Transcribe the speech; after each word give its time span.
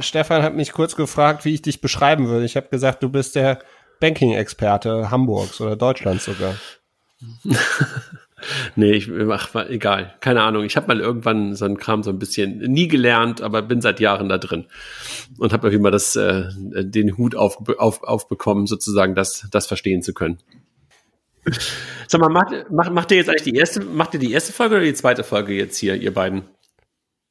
Stefan 0.00 0.42
hat 0.42 0.54
mich 0.54 0.72
kurz 0.72 0.96
gefragt, 0.96 1.44
wie 1.44 1.54
ich 1.54 1.62
dich 1.62 1.80
beschreiben 1.80 2.28
würde. 2.28 2.44
Ich 2.44 2.56
habe 2.56 2.68
gesagt, 2.68 3.02
du 3.02 3.08
bist 3.08 3.34
der 3.34 3.60
Banking-Experte 4.00 5.10
Hamburgs 5.10 5.60
oder 5.60 5.76
Deutschlands 5.76 6.24
sogar. 6.24 6.56
nee, 8.76 8.92
ich 8.92 9.08
mach 9.08 9.54
mal 9.54 9.70
egal. 9.70 10.14
Keine 10.20 10.42
Ahnung. 10.42 10.64
Ich 10.64 10.76
habe 10.76 10.88
mal 10.88 11.00
irgendwann 11.00 11.54
so 11.54 11.64
einen 11.64 11.76
Kram 11.76 12.02
so 12.02 12.10
ein 12.10 12.18
bisschen 12.18 12.58
nie 12.58 12.88
gelernt, 12.88 13.40
aber 13.42 13.62
bin 13.62 13.80
seit 13.80 14.00
Jahren 14.00 14.28
da 14.28 14.38
drin 14.38 14.66
und 15.38 15.52
habe 15.52 15.68
irgendwie 15.68 15.82
mal 15.82 15.90
das, 15.90 16.16
äh, 16.16 16.44
den 16.56 17.16
Hut 17.16 17.36
auf, 17.36 17.58
auf, 17.78 18.02
aufbekommen, 18.02 18.66
sozusagen 18.66 19.14
das, 19.14 19.46
das 19.50 19.66
verstehen 19.66 20.02
zu 20.02 20.14
können. 20.14 20.38
Sag 22.06 22.20
mal, 22.20 22.28
macht, 22.28 22.70
macht, 22.70 22.92
macht 22.92 23.10
ihr 23.10 23.18
jetzt 23.18 23.28
eigentlich 23.28 23.42
die 23.42 23.56
erste, 23.56 23.84
macht 23.84 24.14
ihr 24.14 24.20
die 24.20 24.32
erste 24.32 24.52
Folge 24.52 24.76
oder 24.76 24.84
die 24.84 24.94
zweite 24.94 25.24
Folge 25.24 25.54
jetzt 25.54 25.76
hier, 25.76 25.94
ihr 25.94 26.14
beiden? 26.14 26.42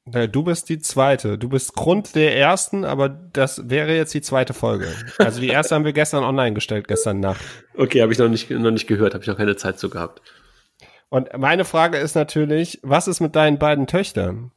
Du 0.06 0.44
bist 0.44 0.70
die 0.70 0.80
zweite. 0.80 1.38
Du 1.38 1.48
bist 1.48 1.76
Grund 1.76 2.16
der 2.16 2.36
ersten, 2.36 2.86
aber 2.86 3.08
das 3.08 3.70
wäre 3.70 3.96
jetzt 3.96 4.14
die 4.14 4.22
zweite 4.22 4.54
Folge. 4.54 4.88
Also 5.20 5.40
die 5.40 5.50
erste 5.50 5.76
haben 5.76 5.86
wir 5.86 5.94
gestern 5.94 6.24
online 6.24 6.54
gestellt, 6.54 6.88
gestern 6.88 7.20
Nacht. 7.20 7.42
Okay, 7.76 8.02
habe 8.02 8.12
ich 8.12 8.18
noch 8.18 8.28
nicht, 8.28 8.50
noch 8.50 8.72
nicht 8.72 8.88
gehört, 8.88 9.14
habe 9.14 9.24
ich 9.24 9.28
noch 9.28 9.38
keine 9.38 9.56
Zeit 9.56 9.78
zu 9.78 9.90
gehabt. 9.90 10.22
Und 11.10 11.38
meine 11.38 11.66
Frage 11.66 11.98
ist 11.98 12.16
natürlich, 12.16 12.80
was 12.82 13.08
ist 13.08 13.20
mit 13.20 13.36
deinen 13.36 13.60
beiden 13.60 13.86
Töchtern? 13.86 14.52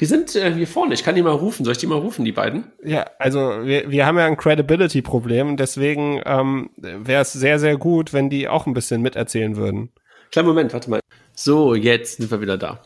Die 0.00 0.06
sind 0.06 0.34
äh, 0.34 0.52
hier 0.52 0.66
vorne. 0.66 0.94
Ich 0.94 1.04
kann 1.04 1.14
die 1.14 1.22
mal 1.22 1.30
rufen. 1.30 1.64
Soll 1.64 1.72
ich 1.72 1.78
die 1.78 1.86
mal 1.86 1.98
rufen, 1.98 2.24
die 2.24 2.32
beiden? 2.32 2.72
Ja, 2.82 3.06
also 3.18 3.38
wir, 3.64 3.90
wir 3.90 4.06
haben 4.06 4.18
ja 4.18 4.26
ein 4.26 4.36
Credibility-Problem. 4.36 5.56
Deswegen 5.56 6.22
ähm, 6.24 6.70
wäre 6.76 7.22
es 7.22 7.32
sehr, 7.32 7.58
sehr 7.58 7.76
gut, 7.76 8.12
wenn 8.12 8.30
die 8.30 8.48
auch 8.48 8.66
ein 8.66 8.74
bisschen 8.74 9.02
miterzählen 9.02 9.56
würden. 9.56 9.90
Kleinen 10.32 10.48
Moment, 10.48 10.72
warte 10.72 10.90
mal. 10.90 11.00
So, 11.34 11.74
jetzt 11.74 12.16
sind 12.16 12.30
wir 12.30 12.40
wieder 12.40 12.56
da. 12.56 12.82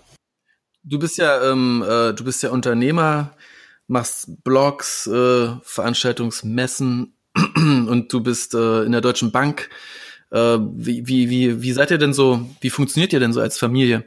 Du 0.86 0.98
bist 0.98 1.16
ja, 1.16 1.50
ähm, 1.50 1.82
äh, 1.82 2.12
du 2.12 2.24
bist 2.24 2.42
ja 2.42 2.50
Unternehmer, 2.50 3.32
machst 3.86 4.44
Blogs, 4.44 5.06
äh, 5.06 5.48
Veranstaltungsmessen 5.62 7.14
und 7.56 8.12
du 8.12 8.22
bist 8.22 8.54
äh, 8.54 8.82
in 8.82 8.92
der 8.92 9.00
Deutschen 9.00 9.32
Bank. 9.32 9.70
Äh, 10.30 10.58
wie, 10.60 11.08
wie, 11.08 11.30
wie, 11.30 11.62
wie 11.62 11.72
seid 11.72 11.90
ihr 11.90 11.96
denn 11.96 12.12
so, 12.12 12.46
wie 12.60 12.68
funktioniert 12.68 13.14
ihr 13.14 13.20
denn 13.20 13.32
so 13.32 13.40
als 13.40 13.58
Familie? 13.58 14.04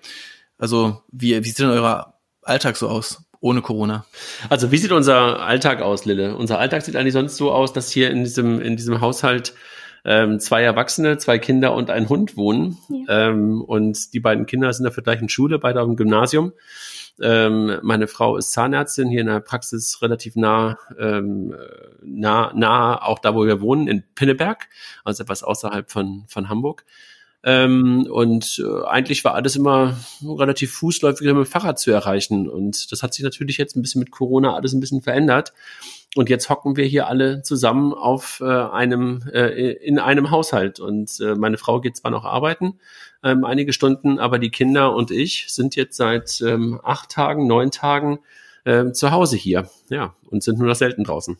Also, 0.59 1.01
wie, 1.11 1.43
wie 1.43 1.47
sieht 1.47 1.59
denn 1.59 1.69
euer 1.69 2.13
Alltag 2.43 2.77
so 2.77 2.89
aus? 2.89 3.23
Ohne 3.39 3.61
Corona. 3.61 4.05
Also 4.49 4.71
wie 4.71 4.77
sieht 4.79 4.91
unser 4.91 5.41
Alltag 5.41 5.83
aus, 5.83 6.05
Lille? 6.05 6.35
Unser 6.35 6.57
Alltag 6.57 6.81
sieht 6.81 6.95
eigentlich 6.95 7.13
sonst 7.13 7.37
so 7.37 7.51
aus, 7.51 7.71
dass 7.71 7.91
hier 7.91 8.09
in 8.09 8.23
diesem, 8.23 8.59
in 8.59 8.77
diesem 8.77 8.99
Haushalt 8.99 9.53
ähm, 10.07 10.39
zwei 10.39 10.63
Erwachsene, 10.63 11.17
zwei 11.17 11.37
Kinder 11.37 11.73
und 11.73 11.89
ein 11.89 12.07
Hund 12.07 12.37
wohnen. 12.37 12.77
Ja. 12.87 13.27
Ähm, 13.27 13.61
und 13.61 14.13
die 14.13 14.21
beiden 14.21 14.45
Kinder 14.45 14.71
sind 14.71 14.87
auf 14.87 14.95
der 14.95 15.03
gleichen 15.03 15.27
Schule, 15.27 15.59
beide 15.59 15.81
auf 15.81 15.87
dem 15.87 15.97
Gymnasium. 15.97 16.53
Ähm, 17.21 17.77
meine 17.81 18.07
Frau 18.07 18.37
ist 18.37 18.53
Zahnärztin 18.53 19.09
hier 19.09 19.21
in 19.21 19.27
der 19.27 19.41
Praxis 19.41 20.01
relativ 20.01 20.37
nah, 20.37 20.77
ähm, 20.97 21.53
nah, 22.01 22.53
nah 22.55 23.01
auch 23.03 23.19
da, 23.19 23.35
wo 23.35 23.45
wir 23.45 23.59
wohnen, 23.59 23.87
in 23.87 24.03
Pinneberg, 24.15 24.69
also 25.03 25.23
etwas 25.23 25.43
außerhalb 25.43 25.91
von, 25.91 26.23
von 26.27 26.47
Hamburg. 26.47 26.85
Ähm, 27.43 28.07
und 28.09 28.63
äh, 28.65 28.85
eigentlich 28.85 29.25
war 29.25 29.33
alles 29.33 29.57
immer 29.57 29.97
relativ 30.21 30.71
fußläufig 30.73 31.27
mit 31.27 31.35
dem 31.35 31.45
Fahrrad 31.45 31.79
zu 31.79 31.91
erreichen. 31.91 32.47
Und 32.47 32.91
das 32.91 33.03
hat 33.03 33.13
sich 33.13 33.23
natürlich 33.23 33.57
jetzt 33.57 33.75
ein 33.75 33.81
bisschen 33.81 33.99
mit 33.99 34.11
Corona 34.11 34.55
alles 34.55 34.73
ein 34.73 34.79
bisschen 34.79 35.01
verändert. 35.01 35.53
Und 36.17 36.29
jetzt 36.29 36.49
hocken 36.49 36.77
wir 36.77 36.85
hier 36.85 37.07
alle 37.07 37.43
zusammen 37.43 37.93
auf 37.93 38.41
äh, 38.41 38.45
einem 38.45 39.21
äh, 39.31 39.73
in 39.73 39.99
einem 39.99 40.31
Haushalt. 40.31 40.79
Und 40.79 41.19
äh, 41.19 41.35
meine 41.35 41.59
Frau 41.59 41.79
geht 41.79 41.95
zwar 41.95 42.09
noch 42.09 42.25
arbeiten, 42.25 42.79
ähm, 43.23 43.45
einige 43.45 43.71
Stunden, 43.71 44.17
aber 44.17 44.39
die 44.39 44.49
Kinder 44.49 44.95
und 44.95 45.11
ich 45.11 45.45
sind 45.47 45.75
jetzt 45.75 45.95
seit 45.95 46.41
ähm, 46.41 46.81
acht 46.83 47.11
Tagen, 47.11 47.45
neun 47.45 47.69
Tagen 47.69 48.17
äh, 48.65 48.91
zu 48.93 49.11
Hause 49.11 49.37
hier. 49.37 49.69
Ja, 49.89 50.15
und 50.25 50.41
sind 50.41 50.57
nur 50.57 50.67
noch 50.67 50.75
selten 50.75 51.03
draußen. 51.03 51.37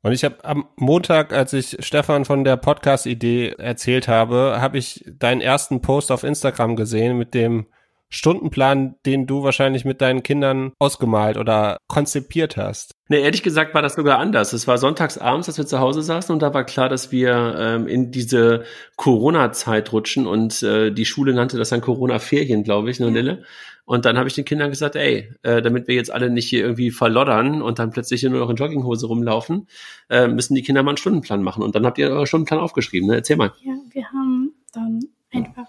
Und 0.00 0.12
ich 0.12 0.24
habe 0.24 0.42
am 0.44 0.66
Montag, 0.76 1.34
als 1.34 1.52
ich 1.52 1.76
Stefan 1.80 2.24
von 2.24 2.42
der 2.42 2.56
Podcast-Idee 2.56 3.56
erzählt 3.58 4.08
habe, 4.08 4.62
habe 4.62 4.78
ich 4.78 5.04
deinen 5.06 5.42
ersten 5.42 5.82
Post 5.82 6.10
auf 6.10 6.24
Instagram 6.24 6.76
gesehen 6.76 7.18
mit 7.18 7.34
dem 7.34 7.66
Stundenplan, 8.10 8.94
den 9.06 9.26
du 9.26 9.42
wahrscheinlich 9.42 9.84
mit 9.84 10.00
deinen 10.00 10.22
Kindern 10.22 10.72
ausgemalt 10.78 11.36
oder 11.36 11.78
konzipiert 11.88 12.56
hast. 12.56 12.92
Nee, 13.08 13.20
ehrlich 13.20 13.42
gesagt 13.42 13.74
war 13.74 13.82
das 13.82 13.94
sogar 13.94 14.18
anders. 14.18 14.52
Es 14.52 14.66
war 14.66 14.78
sonntags 14.78 15.18
abends, 15.18 15.46
dass 15.46 15.58
wir 15.58 15.66
zu 15.66 15.80
Hause 15.80 16.02
saßen 16.02 16.32
und 16.32 16.40
da 16.40 16.54
war 16.54 16.64
klar, 16.64 16.88
dass 16.88 17.12
wir 17.12 17.56
ähm, 17.58 17.86
in 17.86 18.10
diese 18.10 18.64
Corona-Zeit 18.96 19.92
rutschen 19.92 20.26
und 20.26 20.62
äh, 20.62 20.90
die 20.90 21.04
Schule 21.04 21.34
nannte 21.34 21.58
das 21.58 21.70
dann 21.70 21.80
Corona-Ferien, 21.80 22.62
glaube 22.62 22.90
ich, 22.90 23.00
ne, 23.00 23.10
Lille? 23.10 23.44
Und 23.86 24.06
dann 24.06 24.16
habe 24.16 24.28
ich 24.28 24.34
den 24.34 24.46
Kindern 24.46 24.70
gesagt, 24.70 24.96
ey, 24.96 25.30
äh, 25.42 25.60
damit 25.60 25.88
wir 25.88 25.94
jetzt 25.94 26.10
alle 26.10 26.30
nicht 26.30 26.48
hier 26.48 26.62
irgendwie 26.62 26.90
verloddern 26.90 27.60
und 27.60 27.78
dann 27.78 27.90
plötzlich 27.90 28.20
hier 28.20 28.30
nur 28.30 28.40
noch 28.40 28.48
in 28.48 28.56
Jogginghose 28.56 29.06
rumlaufen, 29.06 29.68
äh, 30.08 30.26
müssen 30.26 30.54
die 30.54 30.62
Kinder 30.62 30.82
mal 30.82 30.92
einen 30.92 30.96
Stundenplan 30.96 31.42
machen. 31.42 31.62
Und 31.62 31.74
dann 31.74 31.84
habt 31.84 31.98
ihr 31.98 32.08
euren 32.08 32.26
Stundenplan 32.26 32.60
aufgeschrieben. 32.60 33.08
Ne? 33.08 33.16
Erzähl 33.16 33.36
mal. 33.36 33.52
Ja, 33.62 33.74
wir 33.90 34.08
haben 34.08 34.54
dann 34.72 35.00
einfach 35.32 35.66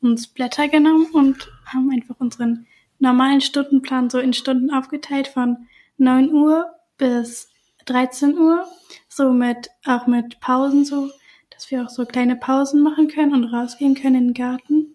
uns 0.00 0.26
Blätter 0.28 0.68
genommen 0.68 1.06
und 1.12 1.50
haben 1.66 1.90
einfach 1.90 2.16
unseren 2.18 2.66
normalen 2.98 3.40
Stundenplan 3.40 4.10
so 4.10 4.18
in 4.18 4.32
Stunden 4.32 4.70
aufgeteilt 4.70 5.28
von 5.28 5.68
9 5.98 6.32
Uhr 6.32 6.66
bis 6.98 7.50
13 7.86 8.36
Uhr, 8.38 8.66
so 9.08 9.32
mit, 9.32 9.70
auch 9.84 10.06
mit 10.06 10.40
Pausen 10.40 10.84
so, 10.84 11.10
dass 11.50 11.70
wir 11.70 11.84
auch 11.84 11.88
so 11.88 12.04
kleine 12.04 12.36
Pausen 12.36 12.82
machen 12.82 13.08
können 13.08 13.32
und 13.32 13.44
rausgehen 13.44 13.94
können 13.94 14.16
in 14.16 14.26
den 14.28 14.34
Garten 14.34 14.94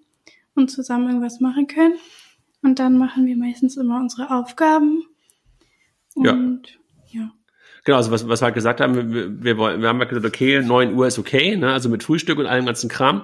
und 0.55 0.69
zusammen 0.69 1.07
irgendwas 1.07 1.39
machen 1.39 1.67
können. 1.67 1.95
Und 2.61 2.79
dann 2.79 2.97
machen 2.97 3.25
wir 3.25 3.35
meistens 3.35 3.77
immer 3.77 3.99
unsere 3.99 4.29
Aufgaben. 4.29 5.03
Und 6.13 6.79
ja. 7.07 7.21
ja. 7.21 7.31
Genau, 7.83 7.97
also 7.97 8.11
was, 8.11 8.27
was 8.27 8.41
wir 8.41 8.45
halt 8.45 8.55
gesagt 8.55 8.79
haben, 8.79 9.11
wir, 9.11 9.43
wir, 9.43 9.57
wir 9.57 9.87
haben 9.87 9.99
halt 9.99 10.09
gesagt, 10.09 10.25
okay, 10.25 10.61
9 10.61 10.93
Uhr 10.93 11.07
ist 11.07 11.17
okay, 11.17 11.55
ne, 11.55 11.73
also 11.73 11.89
mit 11.89 12.03
Frühstück 12.03 12.37
und 12.37 12.45
allem 12.45 12.65
ganzen 12.65 12.89
Kram. 12.89 13.23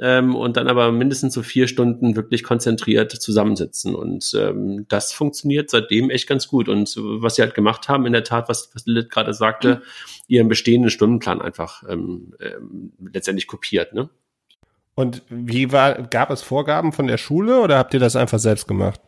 Ähm, 0.00 0.36
und 0.36 0.56
dann 0.56 0.68
aber 0.68 0.92
mindestens 0.92 1.34
so 1.34 1.42
vier 1.42 1.66
Stunden 1.66 2.14
wirklich 2.14 2.44
konzentriert 2.44 3.10
zusammensitzen. 3.10 3.96
Und 3.96 4.32
ähm, 4.38 4.86
das 4.88 5.12
funktioniert 5.12 5.70
seitdem 5.70 6.10
echt 6.10 6.28
ganz 6.28 6.46
gut. 6.46 6.68
Und 6.68 6.94
was 6.96 7.34
sie 7.34 7.42
halt 7.42 7.54
gemacht 7.54 7.88
haben, 7.88 8.06
in 8.06 8.12
der 8.12 8.22
Tat, 8.22 8.48
was, 8.48 8.70
was 8.74 8.86
Lilith 8.86 9.10
gerade 9.10 9.34
sagte, 9.34 9.76
mhm. 9.76 9.82
ihren 10.28 10.48
bestehenden 10.48 10.90
Stundenplan 10.90 11.42
einfach 11.42 11.82
ähm, 11.88 12.34
ähm, 12.40 12.92
letztendlich 13.12 13.48
kopiert, 13.48 13.92
ne? 13.92 14.08
Und 14.94 15.22
wie 15.28 15.70
war, 15.70 16.02
gab 16.08 16.28
es 16.30 16.42
Vorgaben 16.42 16.90
von 16.90 17.06
der 17.06 17.18
Schule 17.18 17.60
oder 17.60 17.78
habt 17.78 17.94
ihr 17.94 18.00
das 18.00 18.16
einfach 18.16 18.40
selbst 18.40 18.66
gemacht? 18.66 19.00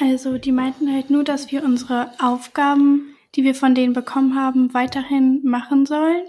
Also 0.00 0.38
die 0.38 0.52
meinten 0.52 0.90
halt 0.90 1.10
nur, 1.10 1.22
dass 1.22 1.52
wir 1.52 1.62
unsere 1.62 2.10
Aufgaben, 2.18 3.15
die 3.36 3.44
wir 3.44 3.54
von 3.54 3.74
denen 3.74 3.92
bekommen 3.92 4.34
haben, 4.34 4.74
weiterhin 4.74 5.42
machen 5.44 5.86
sollen. 5.86 6.24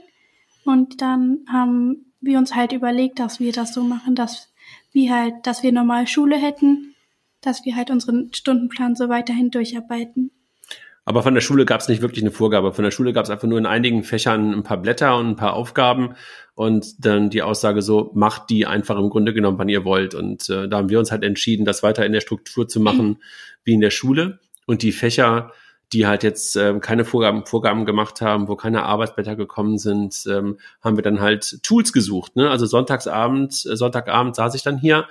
Und 0.66 1.02
dann 1.02 1.40
haben 1.50 2.14
wir 2.20 2.38
uns 2.38 2.54
halt 2.54 2.74
überlegt, 2.74 3.20
dass 3.20 3.40
wir 3.40 3.54
das 3.54 3.74
so 3.74 3.84
machen, 3.84 4.16
dass 4.16 4.54
wir 4.92 5.14
halt, 5.16 5.34
dass 5.44 5.64
wir 5.64 5.72
normal 5.72 6.08
Schule 6.08 6.36
hätten, 6.36 6.96
dass 7.42 7.66
wir 7.66 7.76
halt 7.76 7.90
unseren 7.90 8.34
Stundenplan 8.34 8.96
so 8.96 9.10
weiterhin 9.10 9.52
durcharbeiten. 9.52 10.32
Aber 11.06 11.24
von 11.24 11.34
der 11.34 11.42
Schule 11.42 11.64
gab 11.64 11.80
es 11.80 11.88
nicht 11.88 12.02
wirklich 12.02 12.22
eine 12.22 12.32
Vorgabe. 12.32 12.74
Von 12.74 12.84
der 12.84 12.92
Schule 12.92 13.14
gab 13.14 13.24
es 13.24 13.30
einfach 13.30 13.48
nur 13.48 13.58
in 13.58 13.66
einigen 13.66 14.04
Fächern 14.04 14.54
ein 14.54 14.64
paar 14.64 14.76
Blätter 14.76 15.18
und 15.18 15.30
ein 15.30 15.36
paar 15.38 15.54
Aufgaben 15.54 16.16
und 16.54 17.06
dann 17.06 17.30
die 17.30 17.44
Aussage 17.44 17.82
so, 17.82 18.12
macht 18.14 18.50
die 18.50 18.66
einfach 18.66 18.98
im 18.98 19.10
Grunde 19.10 19.34
genommen, 19.34 19.58
wann 19.58 19.70
ihr 19.70 19.86
wollt. 19.86 20.16
Und 20.16 20.50
äh, 20.50 20.68
da 20.68 20.76
haben 20.76 20.90
wir 20.90 21.00
uns 21.00 21.12
halt 21.12 21.24
entschieden, 21.24 21.64
das 21.64 21.82
weiter 21.82 22.06
in 22.06 22.12
der 22.12 22.20
Struktur 22.20 22.68
zu 22.68 22.82
machen 22.82 23.08
mhm. 23.08 23.18
wie 23.64 23.74
in 23.76 23.80
der 23.80 23.92
Schule. 23.92 24.40
Und 24.66 24.82
die 24.82 24.92
Fächer, 24.92 25.54
die 25.94 26.06
halt 26.06 26.24
jetzt 26.24 26.56
äh, 26.58 26.78
keine 26.80 27.06
Vorgaben, 27.06 27.46
Vorgaben 27.46 27.86
gemacht 27.86 28.22
haben, 28.22 28.48
wo 28.48 28.56
keine 28.56 28.84
Arbeitsblätter 28.84 29.36
gekommen 29.36 29.78
sind, 29.78 30.24
ähm, 30.30 30.60
haben 30.82 30.98
wir 30.98 31.04
dann 31.04 31.22
halt 31.22 31.64
Tools 31.64 31.94
gesucht. 31.94 32.36
Ne? 32.36 32.50
Also 32.50 32.66
Sonntagsabend, 32.66 33.66
äh, 33.66 33.76
Sonntagabend 33.76 34.36
saß 34.36 34.56
ich 34.56 34.64
dann 34.64 34.78
hier 34.78 35.08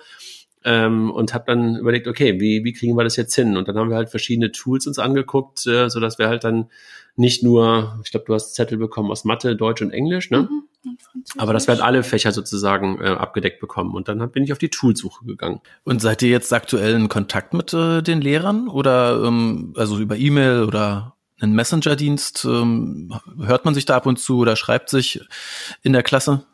ähm, 0.66 1.12
und 1.12 1.32
habe 1.32 1.44
dann 1.46 1.76
überlegt, 1.76 2.08
okay, 2.08 2.40
wie, 2.40 2.64
wie 2.64 2.72
kriegen 2.72 2.96
wir 2.96 3.04
das 3.04 3.16
jetzt 3.16 3.34
hin? 3.34 3.56
Und 3.56 3.68
dann 3.68 3.78
haben 3.78 3.88
wir 3.88 3.96
halt 3.96 4.10
verschiedene 4.10 4.50
Tools 4.50 4.86
uns 4.86 4.98
angeguckt, 4.98 5.64
äh, 5.66 5.88
so 5.88 6.00
dass 6.00 6.18
wir 6.18 6.28
halt 6.28 6.42
dann 6.42 6.66
nicht 7.14 7.42
nur, 7.42 8.00
ich 8.04 8.10
glaube, 8.10 8.26
du 8.26 8.34
hast 8.34 8.54
Zettel 8.54 8.76
bekommen 8.76 9.10
aus 9.10 9.24
Mathe, 9.24 9.56
Deutsch 9.56 9.80
und 9.80 9.92
Englisch, 9.92 10.30
ne? 10.30 10.48
Mhm. 10.50 10.96
Aber 11.38 11.52
das 11.52 11.68
werden 11.68 11.80
alle 11.80 12.02
Fächer 12.02 12.32
sozusagen 12.32 13.00
äh, 13.00 13.06
abgedeckt 13.06 13.60
bekommen. 13.60 13.94
Und 13.94 14.08
dann 14.08 14.30
bin 14.30 14.44
ich 14.44 14.52
auf 14.52 14.58
die 14.58 14.68
Toolsuche 14.68 15.24
gegangen. 15.24 15.60
Und 15.84 16.02
seid 16.02 16.22
ihr 16.22 16.28
jetzt 16.28 16.52
aktuell 16.52 16.94
in 16.94 17.08
Kontakt 17.08 17.54
mit 17.54 17.72
äh, 17.72 18.02
den 18.02 18.20
Lehrern 18.20 18.68
oder 18.68 19.22
ähm, 19.24 19.72
also 19.76 19.98
über 19.98 20.16
E-Mail 20.16 20.64
oder 20.64 21.16
einen 21.40 21.54
Messenger-Dienst? 21.54 22.44
Ähm, 22.44 23.12
hört 23.40 23.64
man 23.64 23.74
sich 23.74 23.84
da 23.84 23.96
ab 23.96 24.06
und 24.06 24.18
zu 24.18 24.38
oder 24.38 24.56
schreibt 24.56 24.90
sich 24.90 25.20
in 25.82 25.92
der 25.92 26.02
Klasse? 26.02 26.44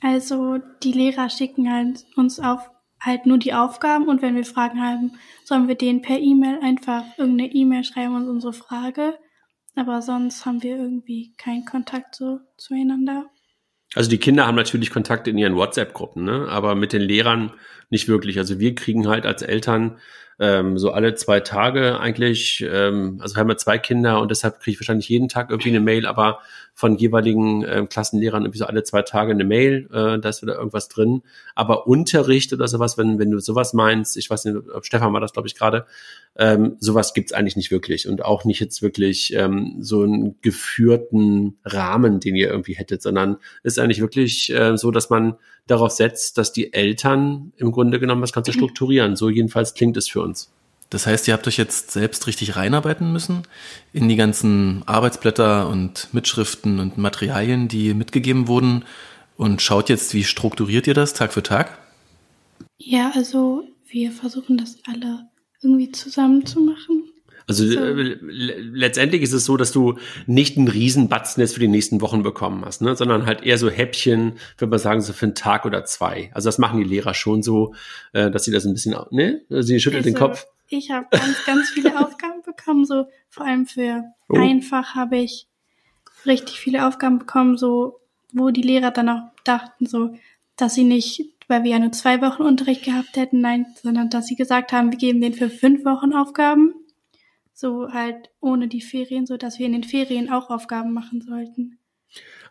Also 0.00 0.58
die 0.82 0.92
Lehrer 0.92 1.28
schicken 1.28 1.72
halt 1.72 2.04
uns 2.16 2.38
auf 2.40 2.70
halt 3.00 3.26
nur 3.26 3.38
die 3.38 3.54
Aufgaben 3.54 4.08
und 4.08 4.22
wenn 4.22 4.36
wir 4.36 4.44
Fragen 4.44 4.80
haben, 4.80 5.12
sollen 5.44 5.68
wir 5.68 5.74
denen 5.74 6.02
per 6.02 6.18
E-Mail 6.18 6.60
einfach 6.62 7.04
irgendeine 7.16 7.52
E-Mail 7.52 7.84
schreiben 7.84 8.14
und 8.14 8.28
unsere 8.28 8.52
Frage. 8.52 9.18
Aber 9.76 10.02
sonst 10.02 10.44
haben 10.44 10.62
wir 10.62 10.76
irgendwie 10.76 11.34
keinen 11.36 11.64
Kontakt 11.64 12.16
so 12.16 12.40
zueinander. 12.56 13.26
Also 13.94 14.10
die 14.10 14.18
Kinder 14.18 14.46
haben 14.46 14.56
natürlich 14.56 14.90
Kontakt 14.90 15.26
in 15.26 15.38
ihren 15.38 15.56
WhatsApp-Gruppen, 15.56 16.24
ne? 16.24 16.46
aber 16.48 16.74
mit 16.74 16.92
den 16.92 17.02
Lehrern 17.02 17.52
nicht 17.88 18.06
wirklich. 18.06 18.38
Also 18.38 18.60
wir 18.60 18.74
kriegen 18.74 19.08
halt 19.08 19.26
als 19.26 19.42
Eltern 19.42 19.98
ähm, 20.38 20.78
so 20.78 20.92
alle 20.92 21.14
zwei 21.16 21.40
Tage 21.40 21.98
eigentlich, 21.98 22.64
ähm, 22.66 23.18
also 23.20 23.34
wir 23.34 23.40
haben 23.40 23.50
ja 23.50 23.56
zwei 23.56 23.78
Kinder 23.78 24.20
und 24.20 24.30
deshalb 24.30 24.60
kriege 24.60 24.74
ich 24.74 24.80
wahrscheinlich 24.80 25.08
jeden 25.08 25.28
Tag 25.28 25.50
irgendwie 25.50 25.70
eine 25.70 25.80
Mail, 25.80 26.06
aber 26.06 26.40
von 26.74 26.96
jeweiligen 26.96 27.62
äh, 27.64 27.86
Klassenlehrern 27.88 28.42
irgendwie 28.42 28.58
so 28.58 28.66
alle 28.66 28.82
zwei 28.82 29.02
Tage 29.02 29.32
eine 29.32 29.44
Mail, 29.44 29.88
äh, 29.92 30.18
da 30.18 30.28
ist 30.28 30.42
wieder 30.42 30.56
irgendwas 30.56 30.88
drin. 30.88 31.22
Aber 31.54 31.86
Unterricht 31.86 32.52
oder 32.52 32.68
sowas, 32.68 32.96
wenn, 32.96 33.18
wenn 33.18 33.30
du 33.30 33.38
sowas 33.38 33.74
meinst, 33.74 34.16
ich 34.16 34.30
weiß 34.30 34.44
nicht, 34.46 34.56
ob 34.74 34.84
Stefan 34.86 35.12
war 35.12 35.20
das, 35.20 35.32
glaube 35.32 35.48
ich, 35.48 35.54
gerade, 35.54 35.86
ähm, 36.36 36.76
sowas 36.80 37.12
gibt's 37.12 37.32
eigentlich 37.32 37.56
nicht 37.56 37.70
wirklich 37.70 38.08
und 38.08 38.24
auch 38.24 38.44
nicht 38.44 38.60
jetzt 38.60 38.82
wirklich 38.82 39.34
ähm, 39.34 39.76
so 39.80 40.02
einen 40.02 40.40
geführten 40.40 41.58
Rahmen, 41.64 42.20
den 42.20 42.36
ihr 42.36 42.48
irgendwie 42.48 42.74
hättet, 42.74 43.02
sondern 43.02 43.36
ist 43.62 43.78
eigentlich 43.78 44.00
wirklich 44.00 44.50
äh, 44.50 44.76
so, 44.76 44.90
dass 44.90 45.10
man 45.10 45.36
darauf 45.66 45.90
setzt, 45.90 46.38
dass 46.38 46.52
die 46.52 46.72
Eltern 46.72 47.52
im 47.56 47.72
Grunde 47.72 48.00
genommen 48.00 48.20
das 48.20 48.32
Ganze 48.32 48.52
strukturieren. 48.52 49.16
So 49.16 49.28
jedenfalls 49.28 49.74
klingt 49.74 49.96
es 49.96 50.08
für 50.08 50.22
uns. 50.22 50.52
Das 50.90 51.06
heißt, 51.06 51.28
ihr 51.28 51.34
habt 51.34 51.46
euch 51.46 51.56
jetzt 51.56 51.92
selbst 51.92 52.26
richtig 52.26 52.56
reinarbeiten 52.56 53.12
müssen 53.12 53.44
in 53.92 54.08
die 54.08 54.16
ganzen 54.16 54.82
Arbeitsblätter 54.86 55.68
und 55.68 56.08
Mitschriften 56.12 56.80
und 56.80 56.98
Materialien, 56.98 57.68
die 57.68 57.94
mitgegeben 57.94 58.48
wurden 58.48 58.84
und 59.36 59.62
schaut 59.62 59.88
jetzt, 59.88 60.12
wie 60.14 60.24
strukturiert 60.24 60.88
ihr 60.88 60.94
das 60.94 61.14
Tag 61.14 61.32
für 61.32 61.44
Tag? 61.44 61.78
Ja, 62.76 63.12
also 63.14 63.64
wir 63.88 64.10
versuchen 64.10 64.58
das 64.58 64.78
alle 64.86 65.28
irgendwie 65.62 65.92
zusammen 65.92 66.44
zu 66.44 66.60
machen. 66.60 67.04
Also 67.46 67.66
so. 67.66 67.80
äh, 67.80 68.16
letztendlich 68.20 69.22
ist 69.22 69.32
es 69.32 69.44
so, 69.44 69.56
dass 69.56 69.72
du 69.72 69.98
nicht 70.26 70.56
einen 70.56 70.68
riesen 70.68 71.08
Batzen 71.08 71.40
jetzt 71.40 71.54
für 71.54 71.60
die 71.60 71.68
nächsten 71.68 72.00
Wochen 72.00 72.22
bekommen 72.22 72.64
hast, 72.64 72.80
ne? 72.80 72.94
sondern 72.96 73.26
halt 73.26 73.42
eher 73.42 73.58
so 73.58 73.68
Häppchen, 73.68 74.34
würde 74.58 74.70
man 74.70 74.78
sagen, 74.78 75.00
so 75.00 75.12
für 75.12 75.26
einen 75.26 75.34
Tag 75.34 75.64
oder 75.64 75.84
zwei. 75.84 76.30
Also 76.32 76.48
das 76.48 76.58
machen 76.58 76.78
die 76.78 76.84
Lehrer 76.84 77.14
schon 77.14 77.42
so, 77.42 77.74
äh, 78.12 78.30
dass 78.30 78.44
sie 78.44 78.52
das 78.52 78.64
ein 78.66 78.72
bisschen, 78.72 78.96
ne? 79.10 79.40
Sie 79.48 79.80
schüttelt 79.80 80.04
also, 80.04 80.10
den 80.10 80.18
Kopf. 80.18 80.46
Ich 80.70 80.90
habe 80.90 81.06
ganz, 81.10 81.44
ganz 81.44 81.70
viele 81.70 81.98
Aufgaben 82.06 82.42
bekommen, 82.42 82.86
so 82.86 83.06
vor 83.28 83.44
allem 83.44 83.66
für 83.66 84.04
oh. 84.28 84.36
einfach 84.36 84.94
habe 84.94 85.18
ich 85.18 85.48
richtig 86.24 86.60
viele 86.60 86.86
Aufgaben 86.86 87.18
bekommen, 87.18 87.58
so 87.58 88.00
wo 88.32 88.50
die 88.50 88.62
Lehrer 88.62 88.92
dann 88.92 89.08
auch 89.08 89.22
dachten, 89.44 89.86
so, 89.86 90.14
dass 90.56 90.74
sie 90.74 90.84
nicht, 90.84 91.34
weil 91.48 91.64
wir 91.64 91.72
ja 91.72 91.78
nur 91.80 91.90
zwei 91.90 92.22
Wochen 92.22 92.42
Unterricht 92.42 92.84
gehabt 92.84 93.16
hätten, 93.16 93.40
nein, 93.40 93.66
sondern 93.82 94.10
dass 94.10 94.28
sie 94.28 94.36
gesagt 94.36 94.72
haben, 94.72 94.92
wir 94.92 94.98
geben 94.98 95.20
denen 95.20 95.34
für 95.34 95.50
fünf 95.50 95.84
Wochen 95.84 96.14
Aufgaben. 96.14 96.74
So 97.52 97.92
halt 97.92 98.30
ohne 98.40 98.68
die 98.68 98.80
Ferien, 98.80 99.26
so 99.26 99.36
dass 99.36 99.58
wir 99.58 99.66
in 99.66 99.72
den 99.72 99.84
Ferien 99.84 100.30
auch 100.30 100.50
Aufgaben 100.50 100.94
machen 100.94 101.20
sollten. 101.20 101.79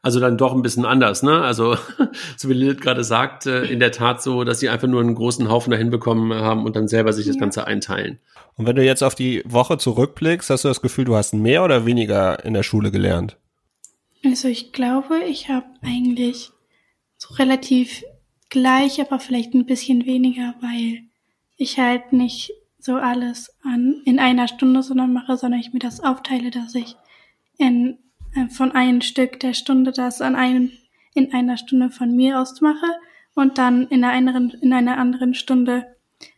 Also 0.01 0.19
dann 0.19 0.38
doch 0.38 0.54
ein 0.54 0.62
bisschen 0.62 0.86
anders, 0.86 1.24
ne? 1.24 1.42
Also, 1.42 1.75
so 2.38 2.50
wie 2.50 2.54
Lilith 2.54 2.81
gerade 2.81 3.04
sagt, 3.04 3.46
äh, 3.46 3.63
in 3.66 3.80
der 3.80 3.92
Tat 3.92 4.22
so, 4.22 4.44
dass 4.44 4.60
sie 4.60 4.69
einfach 4.69 4.88
nur 4.88 5.01
einen 5.01 5.16
großen 5.16 5.50
Haufen 5.50 5.72
dahin 5.72 5.90
bekommen 5.90 6.34
haben 6.34 6.66
und 6.66 6.75
dann 6.75 6.88
selber 6.88 7.13
sich 7.13 7.28
das 7.28 7.38
Ganze 7.38 7.68
einteilen. 7.68 8.19
Und 8.56 8.66
wenn 8.66 8.75
du 8.75 8.84
jetzt 8.84 9.04
auf 9.04 9.16
die 9.16 9.42
Woche 9.46 9.78
zurückblickst, 9.78 10.50
hast 10.50 10.63
du 10.63 10.68
das 10.68 10.81
Gefühl, 10.81 11.06
du 11.06 11.16
hast 11.16 11.34
mehr 11.34 11.63
oder 11.63 11.86
weniger 11.86 12.44
in 12.44 12.54
der 12.54 12.63
Schule 12.63 12.92
gelernt? 12.92 13.38
Also 14.24 14.48
ich 14.48 14.74
glaube, 14.74 15.19
ich 15.28 15.50
habe 15.50 15.66
eigentlich 15.81 16.51
so 17.18 17.36
relativ 17.36 18.04
gleich, 18.50 19.00
aber 19.01 19.19
vielleicht 19.19 19.54
ein 19.54 19.66
bisschen 19.66 20.06
weniger, 20.06 20.56
weil 20.62 21.04
ich 21.57 21.80
halt 21.80 22.13
nicht 22.13 22.51
so 22.80 22.96
alles 22.96 23.54
an 23.63 24.01
in 24.06 24.19
einer 24.19 24.48
Stunde 24.48 24.84
sondern 24.84 25.13
mache, 25.13 25.38
sondern 25.38 25.60
ich 25.60 25.74
mir 25.74 25.80
das 25.80 26.01
aufteile, 26.01 26.50
dass 26.50 26.75
ich 26.75 26.96
in 27.57 27.98
von 28.50 28.72
einem 28.72 29.02
Stück 29.02 29.40
der 29.40 29.54
Stunde 29.54 29.92
das 29.92 30.22
an 30.22 30.36
einem, 30.36 30.72
in 31.14 31.34
einer 31.34 31.58
Stunde 31.58 31.90
von 31.90 32.16
mir 32.16 32.40
aus 32.40 32.62
mache 32.62 32.88
und 33.36 33.58
dann 33.58 33.88
in 33.88 34.04
einer 34.04 34.14
anderen, 34.14 34.52
in 34.62 34.74
einer 34.74 34.98
anderen 34.98 35.34
Stunde 35.34 35.86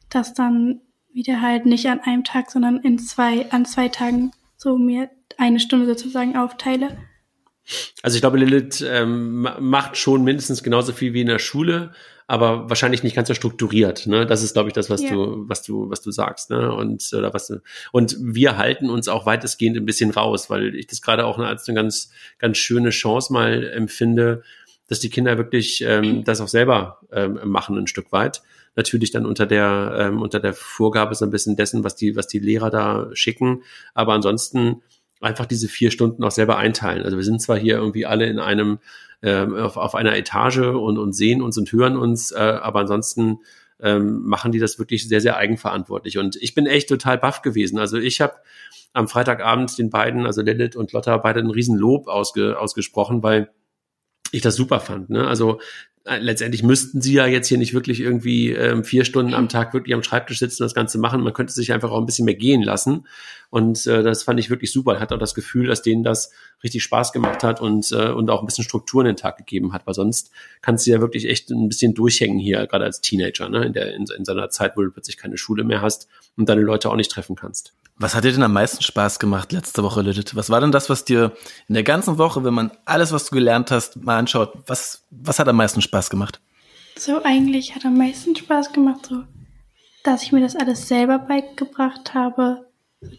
das 0.09 0.33
dann 0.33 0.81
wieder 1.13 1.41
halt 1.41 1.65
nicht 1.65 1.87
an 1.87 1.99
einem 2.01 2.23
Tag, 2.23 2.51
sondern 2.51 2.79
in 2.79 2.99
zwei, 2.99 3.49
an 3.51 3.65
zwei 3.65 3.89
Tagen 3.89 4.31
so 4.55 4.77
mir 4.77 5.09
eine 5.37 5.59
Stunde 5.59 5.85
sozusagen 5.85 6.37
aufteile. 6.37 6.97
Also 8.01 8.15
ich 8.15 8.21
glaube, 8.21 8.37
Lilith 8.37 8.81
ähm, 8.87 9.47
macht 9.59 9.97
schon 9.97 10.23
mindestens 10.23 10.63
genauso 10.63 10.93
viel 10.93 11.13
wie 11.13 11.21
in 11.21 11.27
der 11.27 11.39
Schule, 11.39 11.93
aber 12.31 12.69
wahrscheinlich 12.69 13.03
nicht 13.03 13.13
ganz 13.13 13.27
so 13.27 13.33
strukturiert. 13.33 14.07
Ne? 14.07 14.25
Das 14.25 14.41
ist, 14.41 14.53
glaube 14.53 14.69
ich, 14.69 14.73
das, 14.73 14.89
was 14.89 15.01
ja. 15.01 15.09
du, 15.09 15.49
was 15.49 15.63
du, 15.63 15.89
was 15.89 15.99
du 15.99 16.11
sagst. 16.11 16.49
Ne? 16.49 16.73
Und 16.73 17.11
oder 17.11 17.33
was 17.33 17.47
du, 17.47 17.61
und 17.91 18.15
wir 18.21 18.55
halten 18.55 18.89
uns 18.89 19.09
auch 19.09 19.25
weitestgehend 19.25 19.75
ein 19.75 19.85
bisschen 19.85 20.11
raus, 20.11 20.49
weil 20.49 20.73
ich 20.75 20.87
das 20.87 21.01
gerade 21.01 21.25
auch 21.25 21.39
als 21.39 21.67
eine 21.67 21.75
ganz, 21.75 22.09
ganz 22.39 22.57
schöne 22.57 22.91
Chance 22.91 23.33
mal 23.33 23.67
empfinde, 23.71 24.43
dass 24.87 25.01
die 25.01 25.09
Kinder 25.09 25.37
wirklich 25.37 25.83
ähm, 25.85 26.23
das 26.23 26.39
auch 26.39 26.47
selber 26.47 27.01
ähm, 27.11 27.37
machen 27.43 27.77
ein 27.77 27.87
Stück 27.87 28.13
weit. 28.13 28.41
Natürlich 28.77 29.11
dann 29.11 29.25
unter 29.25 29.45
der 29.45 29.97
ähm, 29.99 30.21
unter 30.21 30.39
der 30.39 30.53
Vorgabe 30.53 31.15
so 31.15 31.25
ein 31.25 31.31
bisschen 31.31 31.57
dessen, 31.57 31.83
was 31.83 31.97
die 31.97 32.15
was 32.15 32.27
die 32.27 32.39
Lehrer 32.39 32.69
da 32.69 33.09
schicken. 33.11 33.63
Aber 33.93 34.13
ansonsten 34.13 34.81
einfach 35.19 35.47
diese 35.47 35.67
vier 35.67 35.91
Stunden 35.91 36.23
auch 36.23 36.31
selber 36.31 36.55
einteilen. 36.55 37.03
Also 37.03 37.17
wir 37.17 37.25
sind 37.25 37.41
zwar 37.41 37.57
hier 37.57 37.75
irgendwie 37.75 38.05
alle 38.05 38.27
in 38.27 38.39
einem 38.39 38.79
ähm, 39.21 39.55
auf, 39.55 39.77
auf 39.77 39.95
einer 39.95 40.15
Etage 40.15 40.57
und, 40.59 40.97
und 40.97 41.13
sehen 41.13 41.41
uns 41.41 41.57
und 41.57 41.71
hören 41.71 41.97
uns, 41.97 42.31
äh, 42.31 42.39
aber 42.39 42.81
ansonsten 42.81 43.39
ähm, 43.79 44.21
machen 44.23 44.51
die 44.51 44.59
das 44.59 44.79
wirklich 44.79 45.07
sehr, 45.07 45.21
sehr 45.21 45.37
eigenverantwortlich. 45.37 46.17
Und 46.17 46.35
ich 46.37 46.53
bin 46.53 46.65
echt 46.65 46.89
total 46.89 47.17
baff 47.17 47.41
gewesen. 47.41 47.79
Also 47.79 47.97
ich 47.97 48.21
habe 48.21 48.35
am 48.93 49.07
Freitagabend 49.07 49.77
den 49.77 49.89
beiden, 49.89 50.25
also 50.25 50.41
Lilith 50.41 50.75
und 50.75 50.91
Lotta, 50.91 51.17
beide 51.17 51.39
ein 51.39 51.49
Riesenlob 51.49 52.07
ausge, 52.07 52.59
ausgesprochen, 52.59 53.23
weil 53.23 53.49
ich 54.31 54.41
das 54.41 54.55
super 54.55 54.79
fand. 54.79 55.09
Ne? 55.09 55.27
Also 55.27 55.59
äh, 55.59 55.63
letztendlich 56.05 56.63
müssten 56.63 57.01
sie 57.01 57.13
ja 57.13 57.27
jetzt 57.27 57.47
hier 57.47 57.57
nicht 57.57 57.73
wirklich 57.73 57.99
irgendwie 57.99 58.49
ähm, 58.49 58.83
vier 58.83 59.05
Stunden 59.05 59.33
am 59.33 59.49
Tag 59.49 59.73
wirklich 59.73 59.93
am 59.93 60.03
Schreibtisch 60.03 60.39
sitzen 60.39 60.63
und 60.63 60.65
das 60.65 60.73
Ganze 60.73 60.97
machen. 60.97 61.21
Man 61.21 61.33
könnte 61.33 61.53
sich 61.53 61.71
einfach 61.73 61.91
auch 61.91 61.99
ein 61.99 62.05
bisschen 62.05 62.25
mehr 62.25 62.35
gehen 62.35 62.63
lassen. 62.63 63.05
Und 63.49 63.85
äh, 63.85 64.01
das 64.01 64.23
fand 64.23 64.39
ich 64.39 64.49
wirklich 64.49 64.71
super. 64.71 64.99
Hat 64.99 65.11
auch 65.11 65.19
das 65.19 65.35
Gefühl, 65.35 65.67
dass 65.67 65.81
denen 65.81 66.03
das 66.03 66.31
richtig 66.63 66.83
Spaß 66.83 67.11
gemacht 67.11 67.43
hat 67.43 67.61
und, 67.61 67.91
äh, 67.91 68.09
und 68.09 68.29
auch 68.29 68.41
ein 68.41 68.45
bisschen 68.45 68.63
Struktur 68.63 69.01
in 69.01 69.07
den 69.07 69.15
Tag 69.15 69.37
gegeben 69.37 69.73
hat. 69.73 69.85
Weil 69.85 69.93
sonst 69.93 70.31
kannst 70.61 70.87
du 70.87 70.91
ja 70.91 71.01
wirklich 71.01 71.27
echt 71.27 71.51
ein 71.51 71.67
bisschen 71.67 71.93
durchhängen 71.93 72.39
hier, 72.39 72.65
gerade 72.65 72.85
als 72.85 73.01
Teenager, 73.01 73.49
ne? 73.49 73.65
in, 73.65 73.73
der, 73.73 73.93
in, 73.93 74.05
in 74.17 74.25
seiner 74.25 74.49
Zeit, 74.49 74.77
wo 74.77 74.81
du 74.81 74.91
plötzlich 74.91 75.17
keine 75.17 75.37
Schule 75.37 75.63
mehr 75.63 75.81
hast 75.81 76.07
und 76.35 76.49
deine 76.49 76.61
Leute 76.61 76.89
auch 76.89 76.95
nicht 76.95 77.11
treffen 77.11 77.35
kannst. 77.35 77.73
Was 78.01 78.15
hat 78.15 78.23
dir 78.23 78.31
denn 78.31 78.41
am 78.41 78.53
meisten 78.53 78.81
Spaß 78.81 79.19
gemacht 79.19 79.51
letzte 79.51 79.83
Woche, 79.83 80.01
Lilith? 80.01 80.35
Was 80.35 80.49
war 80.49 80.59
denn 80.59 80.71
das, 80.71 80.89
was 80.89 81.05
dir 81.05 81.33
in 81.67 81.75
der 81.75 81.83
ganzen 81.83 82.17
Woche, 82.17 82.43
wenn 82.43 82.55
man 82.55 82.71
alles, 82.83 83.11
was 83.11 83.25
du 83.25 83.35
gelernt 83.35 83.69
hast, 83.69 83.95
mal 83.97 84.17
anschaut, 84.17 84.53
was, 84.65 85.05
was 85.11 85.37
hat 85.37 85.47
am 85.47 85.57
meisten 85.57 85.83
Spaß 85.83 86.09
gemacht? 86.09 86.41
So 86.97 87.23
eigentlich 87.23 87.75
hat 87.75 87.85
am 87.85 87.95
meisten 87.95 88.35
Spaß 88.35 88.73
gemacht, 88.73 89.05
so, 89.05 89.23
dass 90.03 90.23
ich 90.23 90.31
mir 90.31 90.41
das 90.41 90.55
alles 90.55 90.87
selber 90.87 91.19
beigebracht 91.19 92.15
habe, 92.15 92.65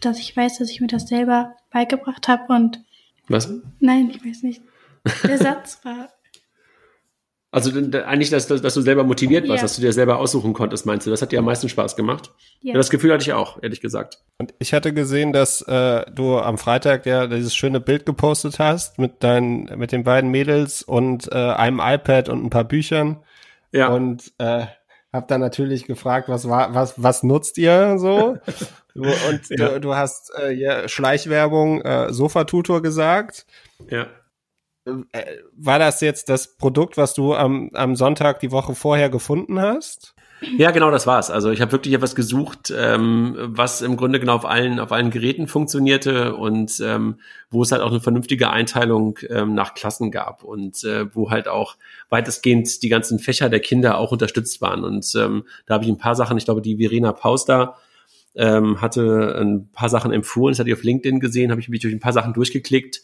dass 0.01 0.19
ich 0.19 0.35
weiß, 0.35 0.57
dass 0.57 0.69
ich 0.69 0.81
mir 0.81 0.87
das 0.87 1.07
selber 1.07 1.55
beigebracht 1.71 2.27
habe 2.27 2.51
und. 2.51 2.83
Was? 3.29 3.49
Nein, 3.79 4.09
ich 4.09 4.25
weiß 4.25 4.43
nicht. 4.43 4.61
Der 5.23 5.37
Satz 5.37 5.79
war 5.83 6.09
also 7.53 7.71
eigentlich, 7.71 8.31
dass, 8.31 8.47
dass, 8.47 8.73
du 8.73 8.81
selber 8.81 9.03
motiviert 9.03 9.47
warst, 9.47 9.61
ja. 9.61 9.63
dass 9.63 9.75
du 9.75 9.81
dir 9.83 9.93
selber 9.93 10.17
aussuchen 10.17 10.53
konntest, 10.53 10.87
meinst 10.87 11.05
du? 11.05 11.11
Das 11.11 11.21
hat 11.21 11.31
dir 11.31 11.37
am 11.37 11.45
meisten 11.45 11.69
Spaß 11.69 11.95
gemacht? 11.95 12.31
Ja. 12.61 12.73
Das 12.73 12.89
Gefühl 12.89 13.13
hatte 13.13 13.21
ich 13.21 13.33
auch, 13.33 13.61
ehrlich 13.61 13.79
gesagt. 13.79 14.23
Und 14.39 14.55
ich 14.57 14.73
hatte 14.73 14.91
gesehen, 14.91 15.33
dass 15.33 15.61
äh, 15.61 16.03
du 16.11 16.39
am 16.39 16.57
Freitag 16.57 17.05
ja 17.05 17.27
dieses 17.27 17.53
schöne 17.55 17.79
Bild 17.79 18.07
gepostet 18.07 18.57
hast 18.57 18.97
mit 18.97 19.23
deinen, 19.23 19.65
mit 19.77 19.91
den 19.91 20.03
beiden 20.03 20.31
Mädels 20.31 20.81
und 20.81 21.31
äh, 21.31 21.35
einem 21.35 21.79
iPad 21.79 22.27
und 22.29 22.43
ein 22.43 22.49
paar 22.49 22.63
Büchern. 22.63 23.19
Ja. 23.71 23.89
Und 23.89 24.33
äh, 24.39 24.65
hab 25.11 25.27
dann 25.27 25.39
natürlich 25.39 25.85
gefragt, 25.85 26.29
was 26.29 26.49
war, 26.49 26.73
was, 26.73 26.95
was 27.01 27.21
nutzt 27.21 27.59
ihr 27.59 27.99
so? 27.99 28.35
und 28.95 29.41
ja. 29.49 29.69
du, 29.69 29.79
du 29.79 29.95
hast 29.95 30.33
äh, 30.41 30.51
ja, 30.53 30.87
Schleichwerbung 30.87 31.81
äh, 31.81 32.11
Sofa-Tutor 32.11 32.81
gesagt. 32.81 33.45
Ja. 33.91 34.07
Äh, 34.85 35.37
war 35.55 35.79
das 35.79 36.01
jetzt 36.01 36.29
das 36.29 36.57
Produkt, 36.57 36.97
was 36.97 37.13
du 37.13 37.33
am, 37.33 37.69
am 37.73 37.95
Sonntag 37.95 38.39
die 38.39 38.51
Woche 38.51 38.75
vorher 38.75 39.09
gefunden 39.09 39.59
hast? 39.61 40.13
Ja, 40.57 40.71
genau, 40.71 40.91
das 40.91 41.07
war's. 41.07 41.31
Also 41.31 41.51
ich 41.51 41.61
habe 41.61 41.71
wirklich 41.71 41.93
etwas 41.93 42.15
gesucht, 42.15 42.73
ähm, 42.75 43.37
was 43.39 43.81
im 43.81 43.95
Grunde 43.95 44.19
genau 44.19 44.35
auf 44.35 44.45
allen 44.45 44.79
auf 44.79 44.91
allen 44.91 45.09
Geräten 45.09 45.47
funktionierte 45.47 46.35
und 46.35 46.81
ähm, 46.83 47.15
wo 47.49 47.63
es 47.63 47.71
halt 47.71 47.81
auch 47.81 47.91
eine 47.91 48.01
vernünftige 48.01 48.49
Einteilung 48.49 49.19
ähm, 49.29 49.53
nach 49.53 49.73
Klassen 49.73 50.11
gab 50.11 50.43
und 50.43 50.83
äh, 50.83 51.13
wo 51.15 51.31
halt 51.31 51.47
auch 51.47 51.77
weitestgehend 52.09 52.83
die 52.83 52.89
ganzen 52.89 53.19
Fächer 53.19 53.49
der 53.49 53.61
Kinder 53.61 53.97
auch 53.97 54.11
unterstützt 54.11 54.61
waren. 54.61 54.83
Und 54.83 55.13
ähm, 55.15 55.45
da 55.65 55.75
habe 55.75 55.85
ich 55.85 55.89
ein 55.89 55.97
paar 55.97 56.15
Sachen. 56.15 56.37
Ich 56.37 56.45
glaube, 56.45 56.61
die 56.61 56.75
Verena 56.75 57.13
Pauster 57.13 57.77
ähm, 58.35 58.81
hatte 58.81 59.37
ein 59.39 59.69
paar 59.71 59.89
Sachen 59.89 60.11
empfohlen. 60.11 60.51
Das 60.51 60.59
hatte 60.59 60.69
ich 60.69 60.75
auf 60.75 60.83
LinkedIn 60.83 61.21
gesehen, 61.21 61.51
habe 61.51 61.61
ich 61.61 61.69
mich 61.69 61.79
durch 61.79 61.93
ein 61.93 62.01
paar 62.01 62.13
Sachen 62.13 62.33
durchgeklickt 62.33 63.01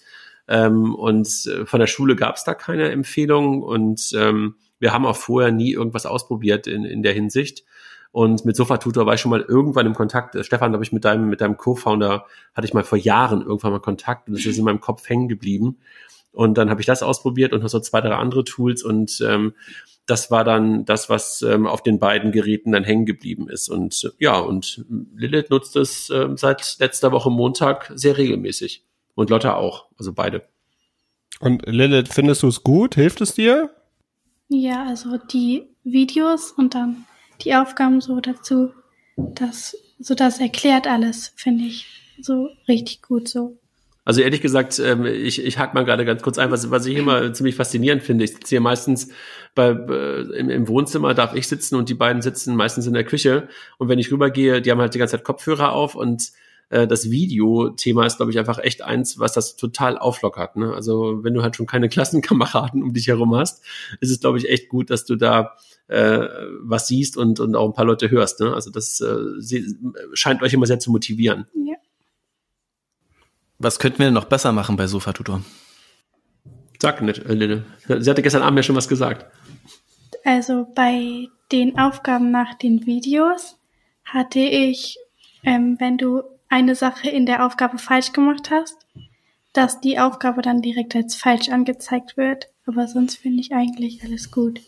ähm, 0.49 0.95
und 0.95 1.27
äh, 1.45 1.65
von 1.67 1.79
der 1.79 1.87
Schule 1.87 2.15
gab 2.15 2.35
es 2.35 2.43
da 2.43 2.55
keine 2.55 2.89
Empfehlung 2.89 3.61
und 3.61 4.11
ähm, 4.15 4.55
wir 4.79 4.91
haben 4.91 5.05
auch 5.05 5.15
vorher 5.15 5.51
nie 5.51 5.71
irgendwas 5.71 6.07
ausprobiert 6.07 6.65
in, 6.65 6.85
in 6.85 7.03
der 7.03 7.13
Hinsicht. 7.13 7.63
Und 8.11 8.43
mit 8.45 8.55
Sofa-Tutor 8.55 9.05
war 9.05 9.13
ich 9.13 9.21
schon 9.21 9.29
mal 9.29 9.45
irgendwann 9.47 9.85
im 9.85 9.93
Kontakt. 9.93 10.33
Äh, 10.33 10.43
Stefan, 10.43 10.71
glaube 10.71 10.83
ich, 10.83 10.91
mit 10.91 11.05
deinem, 11.05 11.29
mit 11.29 11.41
deinem 11.41 11.55
Co-Founder 11.55 12.25
hatte 12.55 12.65
ich 12.65 12.73
mal 12.73 12.83
vor 12.83 12.97
Jahren 12.97 13.43
irgendwann 13.43 13.73
mal 13.73 13.79
Kontakt 13.79 14.27
und 14.27 14.35
das 14.35 14.43
ist 14.43 14.57
in 14.57 14.65
meinem 14.65 14.81
Kopf 14.81 15.07
hängen 15.07 15.27
geblieben. 15.27 15.77
Und 16.31 16.57
dann 16.57 16.71
habe 16.71 16.81
ich 16.81 16.87
das 16.87 17.03
ausprobiert 17.03 17.53
und 17.53 17.61
noch 17.61 17.69
so 17.69 17.79
zwei, 17.79 18.01
drei 18.01 18.15
andere 18.15 18.43
Tools 18.43 18.81
und 18.83 19.21
ähm, 19.21 19.53
das 20.07 20.31
war 20.31 20.43
dann 20.43 20.85
das, 20.85 21.09
was 21.09 21.43
ähm, 21.43 21.67
auf 21.67 21.83
den 21.83 21.99
beiden 21.99 22.31
Geräten 22.31 22.71
dann 22.71 22.83
hängen 22.83 23.05
geblieben 23.05 23.47
ist. 23.47 23.69
Und 23.69 24.03
äh, 24.03 24.09
ja, 24.17 24.39
und 24.39 24.83
Lilith 25.15 25.51
nutzt 25.51 25.75
es 25.75 26.09
äh, 26.09 26.29
seit 26.35 26.77
letzter 26.79 27.11
Woche 27.11 27.29
Montag 27.29 27.91
sehr 27.93 28.17
regelmäßig. 28.17 28.88
Und 29.15 29.29
Lotta 29.29 29.55
auch, 29.55 29.87
also 29.97 30.13
beide. 30.13 30.43
Und 31.39 31.65
Lilith, 31.65 32.13
findest 32.13 32.43
du 32.43 32.47
es 32.47 32.63
gut? 32.63 32.95
Hilft 32.95 33.21
es 33.21 33.33
dir? 33.33 33.69
Ja, 34.49 34.85
also 34.85 35.17
die 35.17 35.67
Videos 35.83 36.51
und 36.51 36.75
dann 36.75 37.05
die 37.41 37.55
Aufgaben 37.55 38.01
so 38.01 38.19
dazu, 38.19 38.71
das, 39.15 39.77
so 39.99 40.15
das 40.15 40.39
erklärt 40.39 40.87
alles, 40.87 41.33
finde 41.35 41.65
ich 41.65 41.85
so 42.21 42.49
richtig 42.67 43.01
gut 43.01 43.27
so. 43.27 43.57
Also 44.05 44.21
ehrlich 44.21 44.41
gesagt, 44.41 44.79
ähm, 44.79 45.05
ich, 45.05 45.45
ich 45.45 45.59
hack 45.59 45.75
mal 45.75 45.85
gerade 45.85 46.03
ganz 46.03 46.23
kurz 46.23 46.39
ein, 46.39 46.49
was, 46.49 46.71
was 46.71 46.85
ich 46.87 46.97
immer 46.97 47.31
ziemlich 47.31 47.55
faszinierend 47.55 48.01
finde. 48.01 48.23
Ich 48.23 48.31
sitze 48.31 48.49
hier 48.49 48.61
meistens 48.61 49.09
bei, 49.53 49.69
äh, 49.69 50.21
im, 50.35 50.49
im 50.49 50.67
Wohnzimmer, 50.67 51.13
darf 51.13 51.35
ich 51.35 51.47
sitzen 51.47 51.75
und 51.75 51.89
die 51.89 51.93
beiden 51.93 52.23
sitzen 52.23 52.55
meistens 52.55 52.87
in 52.87 52.93
der 52.93 53.03
Küche. 53.03 53.49
Und 53.77 53.87
wenn 53.87 53.99
ich 53.99 54.11
rübergehe, 54.11 54.63
die 54.63 54.71
haben 54.71 54.79
halt 54.79 54.95
die 54.95 54.97
ganze 54.97 55.17
Zeit 55.17 55.23
Kopfhörer 55.23 55.73
auf 55.73 55.93
und 55.93 56.31
äh, 56.69 56.87
das 56.87 57.09
Video-Thema 57.09 58.05
ist, 58.05 58.17
glaube 58.17 58.31
ich, 58.31 58.39
einfach 58.39 58.59
echt 58.59 58.81
eins, 58.81 59.19
was 59.19 59.33
das 59.33 59.55
total 59.55 59.97
auflockert. 59.97 60.55
Ne? 60.55 60.73
Also 60.73 61.23
wenn 61.23 61.33
du 61.33 61.41
halt 61.41 61.55
schon 61.55 61.65
keine 61.65 61.89
Klassenkameraden 61.89 62.83
um 62.83 62.93
dich 62.93 63.07
herum 63.07 63.35
hast, 63.35 63.63
ist 63.99 64.11
es, 64.11 64.19
glaube 64.19 64.37
ich, 64.37 64.49
echt 64.49 64.69
gut, 64.69 64.89
dass 64.89 65.05
du 65.05 65.15
da 65.15 65.55
äh, 65.87 66.27
was 66.61 66.87
siehst 66.87 67.17
und, 67.17 67.39
und 67.39 67.55
auch 67.55 67.67
ein 67.67 67.73
paar 67.73 67.85
Leute 67.85 68.09
hörst. 68.11 68.39
Ne? 68.39 68.53
Also 68.53 68.69
das 68.69 69.01
äh, 69.01 69.17
sie, 69.39 69.75
scheint 70.13 70.41
euch 70.43 70.53
immer 70.53 70.67
sehr 70.67 70.79
zu 70.79 70.91
motivieren. 70.91 71.47
Ja. 71.53 71.75
Was 73.57 73.79
könnten 73.79 73.99
wir 73.99 74.05
denn 74.05 74.13
noch 74.13 74.25
besser 74.25 74.51
machen 74.51 74.77
bei 74.77 74.87
Sofa-Tutor? 74.87 75.41
Sag 76.81 77.01
nicht, 77.01 77.25
äh, 77.25 77.33
Lille. 77.33 77.65
Sie 77.87 78.09
hatte 78.09 78.21
gestern 78.21 78.43
Abend 78.43 78.57
ja 78.57 78.63
schon 78.63 78.75
was 78.75 78.87
gesagt. 78.87 79.25
Also 80.23 80.67
bei 80.75 81.27
den 81.51 81.77
Aufgaben 81.77 82.31
nach 82.31 82.53
den 82.53 82.85
Videos 82.85 83.57
hatte 84.05 84.39
ich, 84.39 84.97
ähm, 85.43 85.75
wenn 85.79 85.97
du 85.97 86.23
eine 86.49 86.75
Sache 86.75 87.09
in 87.09 87.25
der 87.25 87.45
Aufgabe 87.45 87.77
falsch 87.77 88.11
gemacht 88.11 88.49
hast, 88.51 88.85
dass 89.53 89.79
die 89.79 89.99
Aufgabe 89.99 90.41
dann 90.41 90.61
direkt 90.61 90.95
als 90.95 91.15
falsch 91.15 91.49
angezeigt 91.49 92.17
wird. 92.17 92.47
Aber 92.65 92.87
sonst 92.87 93.15
finde 93.15 93.41
ich 93.41 93.53
eigentlich 93.53 94.03
alles 94.03 94.31
gut. 94.31 94.59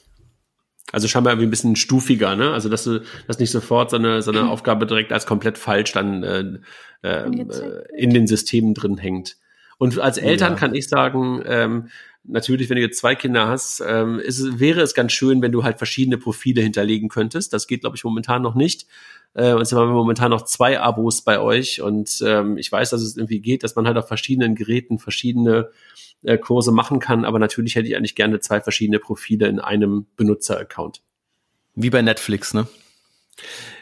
Also 0.91 1.07
scheinbar 1.07 1.33
irgendwie 1.33 1.47
ein 1.47 1.51
bisschen 1.51 1.75
stufiger, 1.75 2.35
ne? 2.35 2.51
Also 2.51 2.67
dass 2.67 2.83
du 2.83 3.01
dass 3.27 3.39
nicht 3.39 3.51
sofort 3.51 3.89
so 3.91 3.97
eine, 3.97 4.21
so 4.21 4.31
eine 4.31 4.49
Aufgabe 4.49 4.85
direkt 4.85 5.13
als 5.13 5.25
komplett 5.25 5.57
falsch 5.57 5.93
dann 5.93 6.23
äh, 6.23 7.07
äh, 7.07 7.85
in 7.95 8.13
den 8.13 8.27
Systemen 8.27 8.73
drin 8.73 8.97
hängt. 8.97 9.37
Und 9.81 9.97
als 9.97 10.19
Eltern 10.19 10.53
ja. 10.53 10.59
kann 10.59 10.75
ich 10.75 10.87
sagen, 10.87 11.41
ähm, 11.43 11.89
natürlich, 12.23 12.69
wenn 12.69 12.75
du 12.75 12.83
jetzt 12.83 12.99
zwei 12.99 13.15
Kinder 13.15 13.47
hast, 13.47 13.81
ähm, 13.83 14.19
ist, 14.19 14.59
wäre 14.59 14.81
es 14.81 14.93
ganz 14.93 15.11
schön, 15.11 15.41
wenn 15.41 15.51
du 15.51 15.63
halt 15.63 15.79
verschiedene 15.79 16.19
Profile 16.19 16.61
hinterlegen 16.61 17.09
könntest. 17.09 17.51
Das 17.51 17.65
geht, 17.65 17.81
glaube 17.81 17.95
ich, 17.95 18.03
momentan 18.03 18.43
noch 18.43 18.53
nicht. 18.53 18.85
Äh, 19.33 19.53
und 19.53 19.65
zwar 19.65 19.81
haben 19.81 19.89
wir 19.89 19.95
momentan 19.95 20.29
noch 20.29 20.43
zwei 20.43 20.79
Abos 20.79 21.23
bei 21.23 21.39
euch. 21.39 21.81
Und 21.81 22.21
ähm, 22.23 22.59
ich 22.59 22.71
weiß, 22.71 22.91
dass 22.91 23.01
es 23.01 23.17
irgendwie 23.17 23.39
geht, 23.39 23.63
dass 23.63 23.75
man 23.75 23.87
halt 23.87 23.97
auf 23.97 24.07
verschiedenen 24.07 24.53
Geräten 24.53 24.99
verschiedene 24.99 25.71
äh, 26.21 26.37
Kurse 26.37 26.71
machen 26.71 26.99
kann. 26.99 27.25
Aber 27.25 27.39
natürlich 27.39 27.73
hätte 27.73 27.87
ich 27.87 27.95
eigentlich 27.95 28.13
gerne 28.13 28.39
zwei 28.39 28.61
verschiedene 28.61 28.99
Profile 28.99 29.47
in 29.47 29.59
einem 29.59 30.05
Benutzer-Account. 30.15 31.01
Wie 31.73 31.89
bei 31.89 32.03
Netflix, 32.03 32.53
ne? 32.53 32.67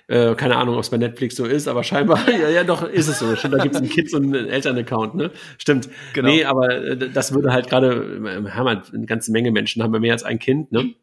Äh, 0.09 0.33
keine 0.33 0.57
Ahnung, 0.57 0.73
ob 0.73 0.81
es 0.81 0.89
bei 0.89 0.97
Netflix 0.97 1.35
so 1.35 1.45
ist, 1.45 1.67
aber 1.67 1.83
scheinbar, 1.83 2.27
ja, 2.41 2.49
ja, 2.49 2.63
doch, 2.63 2.81
ist 2.81 3.07
es 3.07 3.19
so. 3.19 3.35
Stimmt, 3.35 3.53
da 3.53 3.59
gibt 3.59 3.75
es 3.75 3.81
einen 3.81 3.91
Kids- 3.91 4.13
und 4.15 4.35
einen 4.35 4.49
Eltern-Account, 4.49 5.13
ne? 5.13 5.29
Stimmt. 5.59 5.87
Genau. 6.13 6.29
Nee, 6.29 6.45
aber 6.45 6.69
äh, 6.71 7.09
das 7.11 7.31
würde 7.31 7.53
halt 7.53 7.69
gerade, 7.69 8.19
wir 8.19 8.55
haben 8.55 8.67
halt 8.67 8.91
eine 8.91 9.05
ganze 9.05 9.31
Menge 9.31 9.51
Menschen, 9.51 9.83
haben 9.83 9.93
wir 9.93 9.99
mehr 9.99 10.13
als 10.13 10.23
ein 10.23 10.39
Kind, 10.39 10.71
ne? 10.71 10.95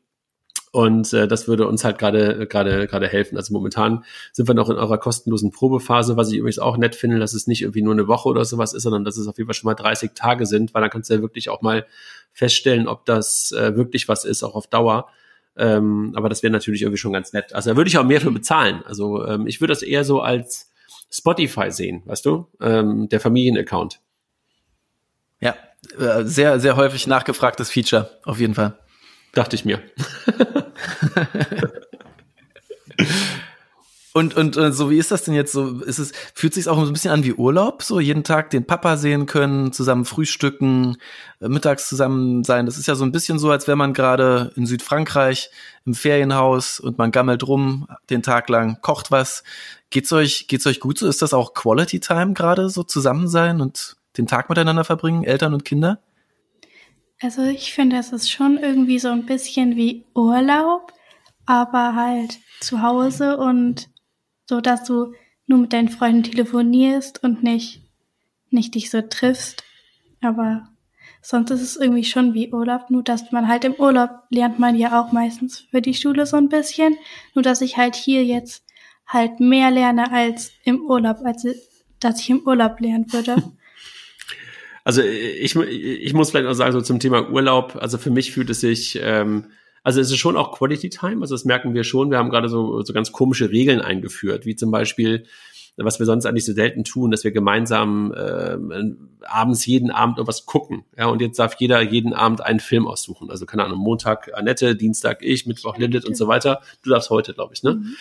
Und 0.73 1.13
äh, 1.13 1.29
das 1.29 1.47
würde 1.47 1.69
uns 1.69 1.85
halt 1.85 1.99
gerade 1.99 2.49
gerade 2.49 2.89
gerade 2.89 3.07
helfen. 3.07 3.37
Also 3.37 3.55
momentan 3.55 4.05
sind 4.33 4.49
wir 4.49 4.55
noch 4.55 4.69
in 4.69 4.77
eurer 4.77 4.99
kostenlosen 4.99 5.53
Probephase, 5.53 6.17
was 6.17 6.31
ich 6.31 6.39
übrigens 6.39 6.59
auch 6.59 6.77
nett 6.77 6.97
finde, 6.97 7.21
dass 7.21 7.33
es 7.33 7.47
nicht 7.47 7.63
irgendwie 7.63 7.83
nur 7.83 7.95
eine 7.95 8.09
Woche 8.09 8.29
oder 8.29 8.45
sowas 8.45 8.75
ist, 8.75 8.83
sondern 8.83 9.05
dass 9.05 9.17
es 9.17 9.29
auf 9.29 9.39
jeden 9.39 9.47
Fall 9.47 9.55
schon 9.55 9.69
mal 9.69 9.75
30 9.75 10.11
Tage 10.15 10.45
sind, 10.47 10.75
weil 10.75 10.83
dann 10.83 10.91
kannst 10.91 11.09
du 11.09 11.15
ja 11.15 11.23
wirklich 11.23 11.49
auch 11.49 11.63
mal 11.63 11.87
feststellen, 12.33 12.89
ob 12.89 13.07
das 13.07 13.53
äh, 13.53 13.77
wirklich 13.77 14.09
was 14.09 14.25
ist, 14.25 14.43
auch 14.43 14.57
auf 14.57 14.67
Dauer. 14.67 15.09
Ähm, 15.57 16.13
aber 16.15 16.29
das 16.29 16.43
wäre 16.43 16.53
natürlich 16.53 16.83
irgendwie 16.83 16.99
schon 16.99 17.13
ganz 17.13 17.33
nett. 17.33 17.53
Also 17.55 17.71
da 17.71 17.77
würde 17.77 17.89
ich 17.89 17.99
auch 17.99 18.05
mehr 18.05 18.21
für 18.21 18.31
bezahlen. 18.31 18.83
Also 18.85 19.25
ähm, 19.27 19.47
ich 19.47 19.61
würde 19.61 19.73
das 19.73 19.83
eher 19.83 20.05
so 20.05 20.21
als 20.21 20.73
Spotify 21.11 21.71
sehen, 21.71 22.03
weißt 22.05 22.27
du? 22.27 22.47
Ähm, 22.61 23.09
der 23.09 23.21
Familienaccount. 23.21 24.01
Ja, 25.41 25.55
äh, 25.99 26.25
sehr, 26.25 26.61
sehr 26.61 26.77
häufig 26.77 27.07
nachgefragtes 27.07 27.71
Feature, 27.71 28.11
auf 28.25 28.41
jeden 28.41 28.55
Fall. 28.55 28.79
Dachte 29.33 29.57
ich 29.57 29.65
mir. 29.65 29.81
Und, 34.17 34.35
und, 34.35 34.57
und 34.57 34.73
so, 34.73 34.89
wie 34.89 34.97
ist 34.97 35.11
das 35.11 35.25
denn 35.25 35.35
jetzt 35.35 35.53
so? 35.53 35.83
Ist 35.83 35.99
es, 35.99 36.13
fühlt 36.33 36.55
sich 36.55 36.69
auch 36.69 36.79
ein 36.79 36.91
bisschen 36.91 37.11
an 37.11 37.23
wie 37.23 37.35
Urlaub? 37.35 37.83
So 37.83 38.01
jeden 38.01 38.25
Tag 38.25 38.49
den 38.49 38.67
Papa 38.67 38.97
sehen 38.97 39.27
können, 39.27 39.75
zusammen 39.75 40.07
frühstücken, 40.07 40.97
äh, 41.39 41.49
mittags 41.51 41.87
zusammen 41.87 42.43
sein. 42.43 42.65
Das 42.65 42.79
ist 42.79 42.87
ja 42.87 42.95
so 42.95 43.05
ein 43.05 43.13
bisschen 43.13 43.39
so, 43.39 43.51
als 43.51 43.67
wäre 43.67 43.77
man 43.77 43.93
gerade 43.93 44.53
in 44.57 44.65
Südfrankreich 44.65 45.51
im 45.85 45.93
Ferienhaus 45.93 46.81
und 46.81 46.97
man 46.97 47.11
gammelt 47.11 47.47
rum 47.47 47.89
den 48.09 48.23
Tag 48.23 48.49
lang, 48.49 48.79
kocht 48.81 49.11
was. 49.11 49.45
Geht's 49.91 50.11
euch, 50.15 50.49
geht's 50.49 50.67
euch 50.67 50.81
gut 50.81 50.97
so? 50.97 51.07
Ist 51.07 51.21
das 51.21 51.35
auch 51.35 51.53
Quality 51.53 52.01
Time 52.01 52.33
gerade 52.33 52.71
so 52.71 52.85
zusammen 52.85 53.29
sein 53.29 53.61
und 53.61 53.99
den 54.17 54.27
Tag 54.27 54.49
miteinander 54.49 54.85
verbringen, 54.85 55.25
Eltern 55.25 55.53
und 55.53 55.67
Kinder? 55.67 56.01
Also 57.21 57.43
ich 57.43 57.75
finde, 57.75 57.99
es 57.99 58.13
ist 58.13 58.31
schon 58.31 58.57
irgendwie 58.57 58.99
so 58.99 59.09
ein 59.09 59.27
bisschen 59.27 59.77
wie 59.77 60.07
Urlaub, 60.15 60.95
aber 61.45 61.95
halt 61.95 62.39
zu 62.61 62.81
Hause 62.81 63.37
und 63.37 63.91
so 64.49 64.61
dass 64.61 64.85
du 64.85 65.13
nur 65.47 65.59
mit 65.61 65.73
deinen 65.73 65.89
Freunden 65.89 66.25
telefonierst 66.25 67.23
und 67.23 67.43
nicht, 67.43 67.83
nicht 68.51 68.75
dich 68.75 68.91
so 68.91 69.03
triffst. 69.03 69.63
Aber 70.21 70.69
sonst 71.23 71.51
ist 71.51 71.63
es 71.63 71.77
irgendwie 71.77 72.05
schon 72.05 72.35
wie 72.35 72.53
Urlaub, 72.53 72.91
nur 72.91 73.03
dass 73.03 73.31
man 73.33 73.49
halt 73.49 73.65
im 73.65 73.75
Urlaub 73.75 74.11
lernt 74.31 74.59
man 74.59 74.77
ja 74.77 75.01
auch 75.01 75.13
meistens 75.13 75.67
für 75.71 75.83
die 75.83 75.95
Schule 75.95 76.27
so 76.27 76.37
ein 76.37 76.49
bisschen. 76.49 76.97
Nur 77.35 77.43
dass 77.43 77.61
ich 77.61 77.77
halt 77.77 77.95
hier 77.95 78.25
jetzt 78.25 78.65
halt 79.07 79.41
mehr 79.41 79.71
lerne 79.71 80.11
als 80.13 80.53
im 80.65 80.81
Urlaub, 80.81 81.19
als 81.25 81.47
dass 82.01 82.21
ich 82.21 82.31
im 82.31 82.41
Urlaub 82.47 82.81
lernen 82.81 83.13
würde. 83.13 83.37
Also 84.85 85.03
ich, 85.03 85.57
ich 85.57 86.13
muss 86.13 86.31
vielleicht 86.31 86.47
auch 86.47 86.53
sagen, 86.53 86.71
so 86.71 86.81
zum 86.81 87.01
Thema 87.01 87.29
Urlaub, 87.29 87.75
also 87.75 87.99
für 87.99 88.11
mich 88.11 88.31
fühlt 88.31 88.51
es 88.51 88.61
sich 88.61 88.97
ähm, 89.03 89.47
also 89.87 90.01
es 90.01 90.11
ist 90.11 90.19
schon 90.19 90.37
auch 90.37 90.51
Quality 90.51 90.91
Time, 90.91 91.21
also 91.21 91.37
das 91.37 91.45
merken 91.45 91.73
wir 91.73 91.85
schon. 91.85 92.11
Wir 92.11 92.19
haben 92.19 92.29
gerade 92.29 92.49
so, 92.49 92.83
so 92.83 92.93
ganz 92.93 93.13
komische 93.13 93.53
Regeln 93.53 93.81
eingeführt, 93.81 94.45
wie 94.45 94.57
zum 94.57 94.73
Beispiel, 94.73 95.27
was 95.77 96.01
wir 96.01 96.07
sonst 96.07 96.27
eigentlich 96.27 96.45
so 96.45 96.55
selten 96.55 96.83
tun, 96.83 97.13
dass 97.13 97.23
wir 97.23 97.31
gemeinsam 97.31 98.13
äh, 98.13 98.59
abends 99.23 99.65
jeden 99.65 99.93
Abend 99.93 100.19
irgendwas 100.19 100.45
gucken. 100.45 100.85
Ja, 100.99 101.07
und 101.07 101.21
jetzt 101.21 101.39
darf 101.39 101.55
jeder 101.61 101.81
jeden 101.83 102.15
Abend 102.15 102.41
einen 102.41 102.59
Film 102.59 102.89
aussuchen. 102.89 103.31
Also 103.31 103.47
keine 103.47 103.63
Ahnung, 103.63 103.79
Montag 103.79 104.33
Annette, 104.35 104.75
Dienstag 104.75 105.23
ich, 105.23 105.47
Mittwoch 105.47 105.79
Lilith 105.79 106.05
und 106.05 106.17
so 106.17 106.27
weiter. 106.27 106.63
Du 106.83 106.91
darfst 106.91 107.11
heute, 107.11 107.33
glaube 107.33 107.55
ich, 107.55 107.63
ne? 107.63 107.75
Mhm. 107.75 107.97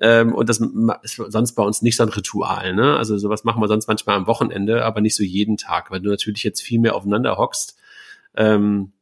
Ähm, 0.00 0.34
und 0.34 0.48
das 0.48 0.58
ist 1.02 1.16
sonst 1.28 1.52
bei 1.52 1.62
uns 1.62 1.82
nicht 1.82 1.96
so 1.96 2.02
ein 2.02 2.08
Ritual, 2.08 2.72
ne? 2.72 2.96
Also 2.96 3.18
sowas 3.18 3.44
machen 3.44 3.60
wir 3.60 3.68
sonst 3.68 3.88
manchmal 3.88 4.16
am 4.16 4.26
Wochenende, 4.26 4.86
aber 4.86 5.02
nicht 5.02 5.14
so 5.14 5.22
jeden 5.22 5.58
Tag, 5.58 5.90
weil 5.90 6.00
du 6.00 6.08
natürlich 6.08 6.44
jetzt 6.44 6.62
viel 6.62 6.80
mehr 6.80 6.94
aufeinander 6.94 7.36
hockst. 7.36 7.76
Ähm, 8.38 8.92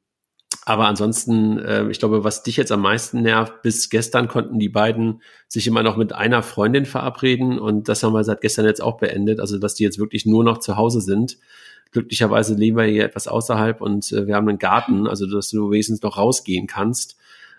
aber 0.66 0.86
ansonsten, 0.86 1.58
äh, 1.58 1.88
ich 1.90 1.98
glaube, 1.98 2.24
was 2.24 2.42
dich 2.42 2.56
jetzt 2.56 2.72
am 2.72 2.80
meisten 2.80 3.22
nervt, 3.22 3.62
bis 3.62 3.90
gestern 3.90 4.28
konnten 4.28 4.58
die 4.58 4.70
beiden 4.70 5.20
sich 5.46 5.66
immer 5.66 5.82
noch 5.82 5.96
mit 5.96 6.14
einer 6.14 6.42
Freundin 6.42 6.86
verabreden 6.86 7.58
und 7.58 7.88
das 7.88 8.02
haben 8.02 8.14
wir 8.14 8.24
seit 8.24 8.40
gestern 8.40 8.64
jetzt 8.64 8.82
auch 8.82 8.96
beendet, 8.96 9.40
also 9.40 9.58
dass 9.58 9.74
die 9.74 9.82
jetzt 9.82 9.98
wirklich 9.98 10.24
nur 10.24 10.42
noch 10.42 10.58
zu 10.58 10.76
Hause 10.76 11.00
sind. 11.00 11.38
Glücklicherweise 11.90 12.54
leben 12.54 12.76
wir 12.78 12.84
hier 12.84 13.04
etwas 13.04 13.28
außerhalb 13.28 13.80
und 13.80 14.10
äh, 14.12 14.26
wir 14.26 14.36
haben 14.36 14.48
einen 14.48 14.58
Garten, 14.58 15.06
also 15.06 15.26
dass 15.26 15.50
du 15.50 15.70
wenigstens 15.70 16.02
noch 16.02 16.16
rausgehen 16.16 16.66
kannst. 16.66 17.16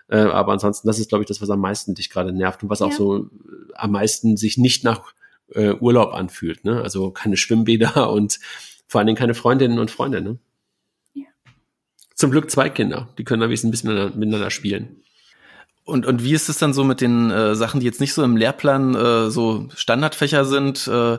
Äh, 0.08 0.18
aber 0.18 0.52
ansonsten, 0.52 0.88
das 0.88 0.98
ist, 0.98 1.08
glaube 1.08 1.22
ich, 1.22 1.28
das, 1.28 1.40
was 1.40 1.50
am 1.50 1.60
meisten 1.60 1.94
dich 1.94 2.10
gerade 2.10 2.32
nervt 2.32 2.62
und 2.62 2.70
was 2.70 2.80
ja. 2.80 2.86
auch 2.86 2.92
so 2.92 3.18
äh, 3.18 3.28
am 3.74 3.92
meisten 3.92 4.36
sich 4.36 4.58
nicht 4.58 4.84
nach 4.84 5.14
äh, 5.52 5.74
Urlaub 5.74 6.12
anfühlt. 6.12 6.64
Ne? 6.64 6.82
Also 6.82 7.10
keine 7.12 7.36
Schwimmbäder 7.36 8.10
und 8.10 8.40
vor 8.88 8.98
allen 8.98 9.06
Dingen 9.06 9.18
keine 9.18 9.34
Freundinnen 9.34 9.78
und 9.78 9.90
Freunde. 9.90 10.20
Ne? 10.20 10.38
Zum 12.16 12.30
Glück 12.30 12.50
zwei 12.50 12.70
Kinder, 12.70 13.08
die 13.18 13.24
können 13.24 13.42
am 13.42 13.50
wenigstens 13.50 13.68
ein 13.68 13.70
bisschen 13.70 13.90
miteinander, 13.90 14.16
miteinander 14.16 14.50
spielen. 14.50 15.02
Und, 15.84 16.06
und 16.06 16.24
wie 16.24 16.32
ist 16.32 16.48
es 16.48 16.58
dann 16.58 16.72
so 16.72 16.82
mit 16.82 17.00
den 17.00 17.30
äh, 17.30 17.54
Sachen, 17.54 17.78
die 17.78 17.86
jetzt 17.86 18.00
nicht 18.00 18.14
so 18.14 18.24
im 18.24 18.36
Lehrplan 18.36 18.94
äh, 18.94 19.30
so 19.30 19.68
Standardfächer 19.76 20.46
sind, 20.46 20.88
äh, 20.88 21.18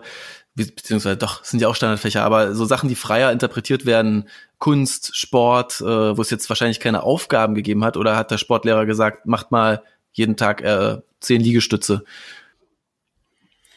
beziehungsweise 0.56 1.16
doch, 1.16 1.44
sind 1.44 1.62
ja 1.62 1.68
auch 1.68 1.76
Standardfächer, 1.76 2.24
aber 2.24 2.56
so 2.56 2.66
Sachen, 2.66 2.90
die 2.90 2.96
freier 2.96 3.32
interpretiert 3.32 3.86
werden, 3.86 4.28
Kunst, 4.58 5.16
Sport, 5.16 5.82
äh, 5.82 6.18
wo 6.18 6.22
es 6.22 6.32
jetzt 6.32 6.50
wahrscheinlich 6.50 6.80
keine 6.80 7.04
Aufgaben 7.04 7.54
gegeben 7.54 7.86
hat, 7.86 7.96
oder 7.96 8.18
hat 8.18 8.32
der 8.32 8.40
Sportlehrer 8.40 8.88
gesagt, 8.88 9.28
macht 9.28 9.52
mal 9.52 9.84
jeden 10.14 10.36
Tag 10.36 10.62
äh, 10.64 10.98
zehn 11.20 11.42
Liegestütze? 11.42 12.04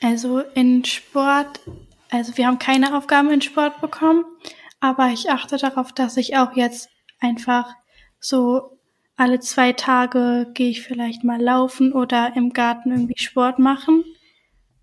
Also 0.03 0.41
in 0.55 0.87
Sport, 0.87 1.61
also 2.11 2.37
wir 2.39 2.47
haben 2.47 2.59
keine 2.59 2.97
Aufgaben 2.97 3.31
in 3.31 3.43
Sport 3.43 3.83
bekommen, 3.83 4.25
Aber 4.81 5.09
ich 5.09 5.29
achte 5.31 5.59
darauf, 5.59 5.93
dass 5.93 6.17
ich 6.17 6.37
auch 6.37 6.57
jetzt 6.57 6.89
einfach 7.21 7.75
so 8.19 8.79
alle 9.17 9.41
zwei 9.41 9.73
Tage 9.73 10.51
gehe 10.55 10.71
ich 10.71 10.83
vielleicht 10.83 11.25
mal 11.25 11.41
laufen 11.41 11.93
oder 11.93 12.33
im 12.37 12.53
Garten 12.53 12.91
irgendwie 12.91 13.19
Sport 13.19 13.59
machen. 13.59 14.05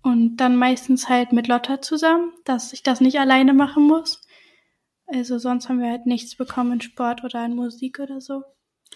Und 0.02 0.36
dann 0.36 0.56
meistens 0.56 1.08
halt 1.08 1.32
mit 1.32 1.48
Lotta 1.48 1.82
zusammen, 1.82 2.32
dass 2.44 2.72
ich 2.72 2.82
das 2.82 3.00
nicht 3.00 3.18
alleine 3.18 3.52
machen 3.52 3.82
muss. 3.82 4.22
Also 5.06 5.38
sonst 5.38 5.68
haben 5.68 5.80
wir 5.80 5.90
halt 5.90 6.06
nichts 6.06 6.36
bekommen 6.36 6.74
in 6.74 6.80
Sport 6.80 7.24
oder 7.24 7.44
in 7.44 7.56
Musik 7.56 7.98
oder 7.98 8.20
so. 8.20 8.44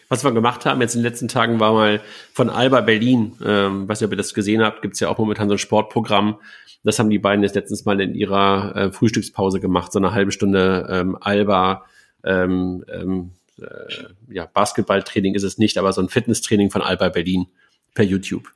Was 0.09 0.25
wir 0.25 0.33
gemacht 0.33 0.65
haben 0.67 0.81
jetzt 0.81 0.95
in 0.95 1.01
den 1.01 1.11
letzten 1.11 1.29
Tagen 1.29 1.59
war 1.59 1.73
mal 1.73 2.01
von 2.33 2.51
Alba 2.51 2.81
Berlin, 2.83 3.35
ähm, 3.45 3.89
ob 3.89 4.01
ihr 4.01 4.17
das 4.17 4.35
gesehen 4.35 4.63
habt, 4.63 4.83
gibt's 4.83 5.01
ja 5.01 5.09
auch 5.09 5.19
momentan 5.19 5.49
so 5.49 5.55
ein 5.55 5.59
Sportprogramm. 5.59 6.39
Das 6.85 6.99
haben 6.99 7.11
die 7.11 7.19
beiden 7.19 7.43
jetzt 7.43 7.55
letztens 7.55 7.85
mal 7.85 8.01
in 8.01 8.15
ihrer 8.15 8.77
äh, 8.77 8.93
Frühstückspause 8.93 9.59
gemacht, 9.59 9.93
so 9.93 9.99
eine 9.99 10.13
halbe 10.13 10.33
Stunde 10.33 10.87
ähm, 10.91 11.17
Alba, 11.21 11.85
ähm, 12.25 12.85
ähm, 12.93 13.33
äh, 13.61 14.33
ja, 14.33 14.47
Basketballtraining 14.47 15.35
ist 15.35 15.43
es 15.43 15.59
nicht, 15.59 15.79
aber 15.79 15.93
so 15.93 16.01
ein 16.01 16.09
Fitnesstraining 16.09 16.71
von 16.71 16.83
Alba 16.83 17.09
Berlin 17.09 17.47
per 17.95 18.05
YouTube. 18.05 18.49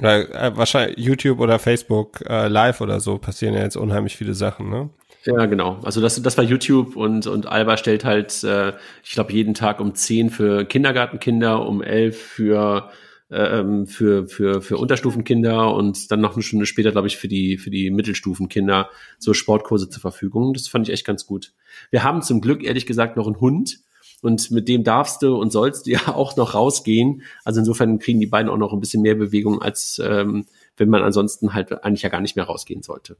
Äh, 0.00 0.56
wahrscheinlich 0.56 0.98
YouTube 0.98 1.38
oder 1.38 1.58
Facebook 1.58 2.22
äh, 2.26 2.48
Live 2.48 2.80
oder 2.80 3.00
so 3.00 3.18
passieren 3.18 3.54
ja 3.54 3.62
jetzt 3.62 3.76
unheimlich 3.76 4.16
viele 4.16 4.34
Sachen, 4.34 4.70
ne? 4.70 4.90
Ja, 5.24 5.46
genau. 5.46 5.78
Also 5.84 6.00
das, 6.00 6.20
das 6.20 6.36
war 6.36 6.44
YouTube 6.44 6.96
und, 6.96 7.26
und 7.26 7.46
Alba 7.46 7.76
stellt 7.76 8.04
halt, 8.04 8.42
äh, 8.42 8.72
ich 9.04 9.12
glaube, 9.12 9.32
jeden 9.32 9.54
Tag 9.54 9.78
um 9.80 9.94
10 9.94 10.30
für 10.30 10.64
Kindergartenkinder, 10.64 11.64
um 11.64 11.82
11 11.82 12.20
für, 12.20 12.90
ähm, 13.32 13.86
für, 13.86 14.28
für, 14.28 14.60
für 14.60 14.76
Unterstufenkinder 14.76 15.74
und 15.74 16.10
dann 16.10 16.20
noch 16.20 16.34
eine 16.34 16.42
Stunde 16.42 16.66
später, 16.66 16.92
glaube 16.92 17.06
ich, 17.06 17.16
für 17.16 17.28
die, 17.28 17.56
für 17.56 17.70
die 17.70 17.90
Mittelstufenkinder 17.90 18.90
so 19.18 19.32
Sportkurse 19.32 19.88
zur 19.88 20.00
Verfügung. 20.00 20.52
Das 20.52 20.68
fand 20.68 20.88
ich 20.88 20.92
echt 20.92 21.06
ganz 21.06 21.26
gut. 21.26 21.54
Wir 21.90 22.04
haben 22.04 22.22
zum 22.22 22.40
Glück, 22.40 22.62
ehrlich 22.62 22.86
gesagt, 22.86 23.16
noch 23.16 23.26
einen 23.26 23.40
Hund 23.40 23.80
und 24.20 24.50
mit 24.50 24.68
dem 24.68 24.84
darfst 24.84 25.22
du 25.22 25.36
und 25.36 25.50
sollst 25.50 25.86
du 25.86 25.90
ja 25.92 26.08
auch 26.08 26.36
noch 26.36 26.54
rausgehen. 26.54 27.22
Also 27.44 27.60
insofern 27.60 27.98
kriegen 27.98 28.20
die 28.20 28.26
beiden 28.26 28.50
auch 28.50 28.58
noch 28.58 28.72
ein 28.72 28.80
bisschen 28.80 29.02
mehr 29.02 29.14
Bewegung, 29.14 29.62
als 29.62 30.00
ähm, 30.04 30.46
wenn 30.76 30.88
man 30.88 31.02
ansonsten 31.02 31.54
halt 31.54 31.84
eigentlich 31.84 32.02
ja 32.02 32.08
gar 32.10 32.20
nicht 32.20 32.36
mehr 32.36 32.44
rausgehen 32.44 32.82
sollte. 32.82 33.16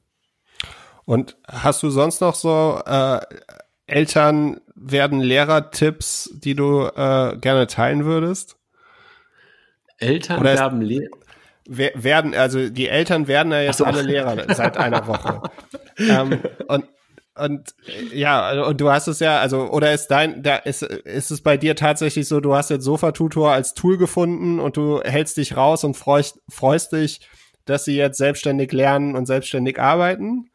Und 1.05 1.37
hast 1.49 1.83
du 1.83 1.91
sonst 1.91 2.21
noch 2.21 2.35
so 2.35 2.81
äh, 2.87 3.21
Eltern 3.87 4.61
werden 4.75 5.21
Lehrer-Tipps, 5.21 6.31
die 6.35 6.55
du 6.55 6.83
äh, 6.83 7.37
gerne 7.39 7.67
teilen 7.67 8.05
würdest? 8.05 8.57
Eltern 10.03 10.41
Oder 10.41 10.55
werden 10.55 10.81
Lehrer? 10.83 11.17
Werden, 11.67 12.35
also 12.35 12.69
die 12.69 12.89
Eltern 12.89 13.29
werden 13.29 13.53
ja 13.53 13.63
jetzt 13.63 13.79
so. 13.79 13.85
alle 13.85 14.03
Lehrer 14.03 14.37
seit 14.55 14.77
einer 14.77 15.07
Woche. 15.07 15.43
ähm, 15.99 16.41
und 16.67 16.85
und 17.35 17.75
ja, 18.13 18.63
und 18.65 18.81
du 18.81 18.91
hast 18.91 19.07
es 19.09 19.19
ja, 19.19 19.41
also, 19.41 19.71
oder 19.71 19.95
ist 19.95 20.09
dein, 20.09 20.43
da 20.43 20.57
ist, 20.57 20.83
ist 20.83 21.31
es 21.31 21.41
bei 21.41 21.57
dir 21.57 21.75
tatsächlich 21.75 22.29
so, 22.29 22.41
du 22.41 22.55
hast 22.55 22.69
jetzt 22.69 22.85
Sofa-Tutor 22.85 23.51
als 23.51 23.73
Tool 23.73 23.97
gefunden 23.97 24.61
und 24.61 24.77
du 24.77 25.01
hältst 25.03 25.39
dich 25.39 25.57
raus 25.57 25.83
und 25.83 25.97
freust, 25.97 26.41
freust 26.51 26.93
dich, 26.93 27.27
dass 27.65 27.87
sie 27.87 27.97
jetzt 27.97 28.19
selbstständig 28.19 28.71
lernen 28.73 29.17
und 29.17 29.25
selbstständig 29.25 29.81
arbeiten? 29.81 30.51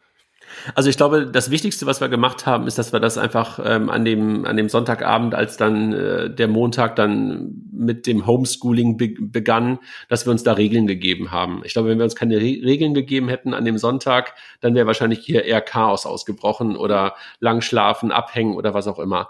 Also 0.75 0.89
ich 0.89 0.97
glaube, 0.97 1.27
das 1.27 1.51
Wichtigste, 1.51 1.85
was 1.85 2.01
wir 2.01 2.09
gemacht 2.09 2.45
haben, 2.45 2.67
ist, 2.67 2.77
dass 2.77 2.93
wir 2.93 2.99
das 2.99 3.17
einfach 3.17 3.59
ähm, 3.63 3.89
an 3.89 4.05
dem 4.05 4.45
an 4.45 4.57
dem 4.57 4.69
Sonntagabend, 4.69 5.35
als 5.35 5.57
dann 5.57 5.93
äh, 5.93 6.29
der 6.29 6.47
Montag 6.47 6.95
dann 6.95 7.63
mit 7.71 8.07
dem 8.07 8.25
Homeschooling 8.25 8.97
be 8.97 9.13
begann, 9.19 9.79
dass 10.09 10.25
wir 10.25 10.31
uns 10.31 10.43
da 10.43 10.53
Regeln 10.53 10.87
gegeben 10.87 11.31
haben. 11.31 11.61
Ich 11.63 11.73
glaube, 11.73 11.89
wenn 11.89 11.97
wir 11.97 12.05
uns 12.05 12.15
keine 12.15 12.37
Re 12.37 12.57
Regeln 12.63 12.93
gegeben 12.93 13.29
hätten 13.29 13.53
an 13.53 13.65
dem 13.65 13.77
Sonntag, 13.77 14.35
dann 14.61 14.75
wäre 14.75 14.87
wahrscheinlich 14.87 15.19
hier 15.19 15.45
eher 15.45 15.61
Chaos 15.61 16.05
ausgebrochen 16.05 16.75
oder 16.75 17.15
lang 17.39 17.61
schlafen, 17.61 18.11
abhängen 18.11 18.55
oder 18.55 18.73
was 18.73 18.87
auch 18.87 18.99
immer. 18.99 19.29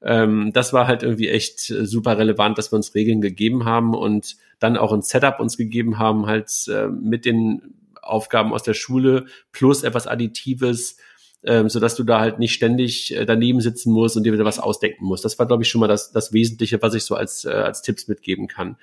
Ähm, 0.00 0.52
das 0.52 0.72
war 0.72 0.86
halt 0.86 1.02
irgendwie 1.02 1.28
echt 1.28 1.70
äh, 1.70 1.84
super 1.84 2.18
relevant, 2.18 2.58
dass 2.58 2.72
wir 2.72 2.76
uns 2.76 2.94
Regeln 2.94 3.20
gegeben 3.20 3.64
haben 3.64 3.94
und 3.94 4.36
dann 4.60 4.76
auch 4.76 4.92
ein 4.92 5.02
Setup 5.02 5.40
uns 5.40 5.56
gegeben 5.56 5.98
haben, 5.98 6.26
halt 6.26 6.50
äh, 6.68 6.88
mit 6.88 7.24
den 7.24 7.74
Aufgaben 8.08 8.52
aus 8.52 8.62
der 8.62 8.74
Schule 8.74 9.26
plus 9.52 9.82
etwas 9.82 10.06
Additives, 10.06 10.96
ähm, 11.44 11.68
so 11.68 11.80
dass 11.80 11.94
du 11.94 12.04
da 12.04 12.20
halt 12.20 12.38
nicht 12.38 12.54
ständig 12.54 13.14
äh, 13.14 13.24
daneben 13.24 13.60
sitzen 13.60 13.92
musst 13.92 14.16
und 14.16 14.24
dir 14.24 14.32
wieder 14.32 14.44
was 14.44 14.58
ausdenken 14.58 15.04
musst. 15.04 15.24
Das 15.24 15.38
war, 15.38 15.46
glaube 15.46 15.62
ich, 15.62 15.68
schon 15.68 15.80
mal 15.80 15.88
das, 15.88 16.10
das 16.10 16.32
Wesentliche, 16.32 16.82
was 16.82 16.94
ich 16.94 17.04
so 17.04 17.14
als, 17.14 17.44
äh, 17.44 17.50
als 17.50 17.82
Tipps 17.82 18.08
mitgeben 18.08 18.48
kann. 18.48 18.76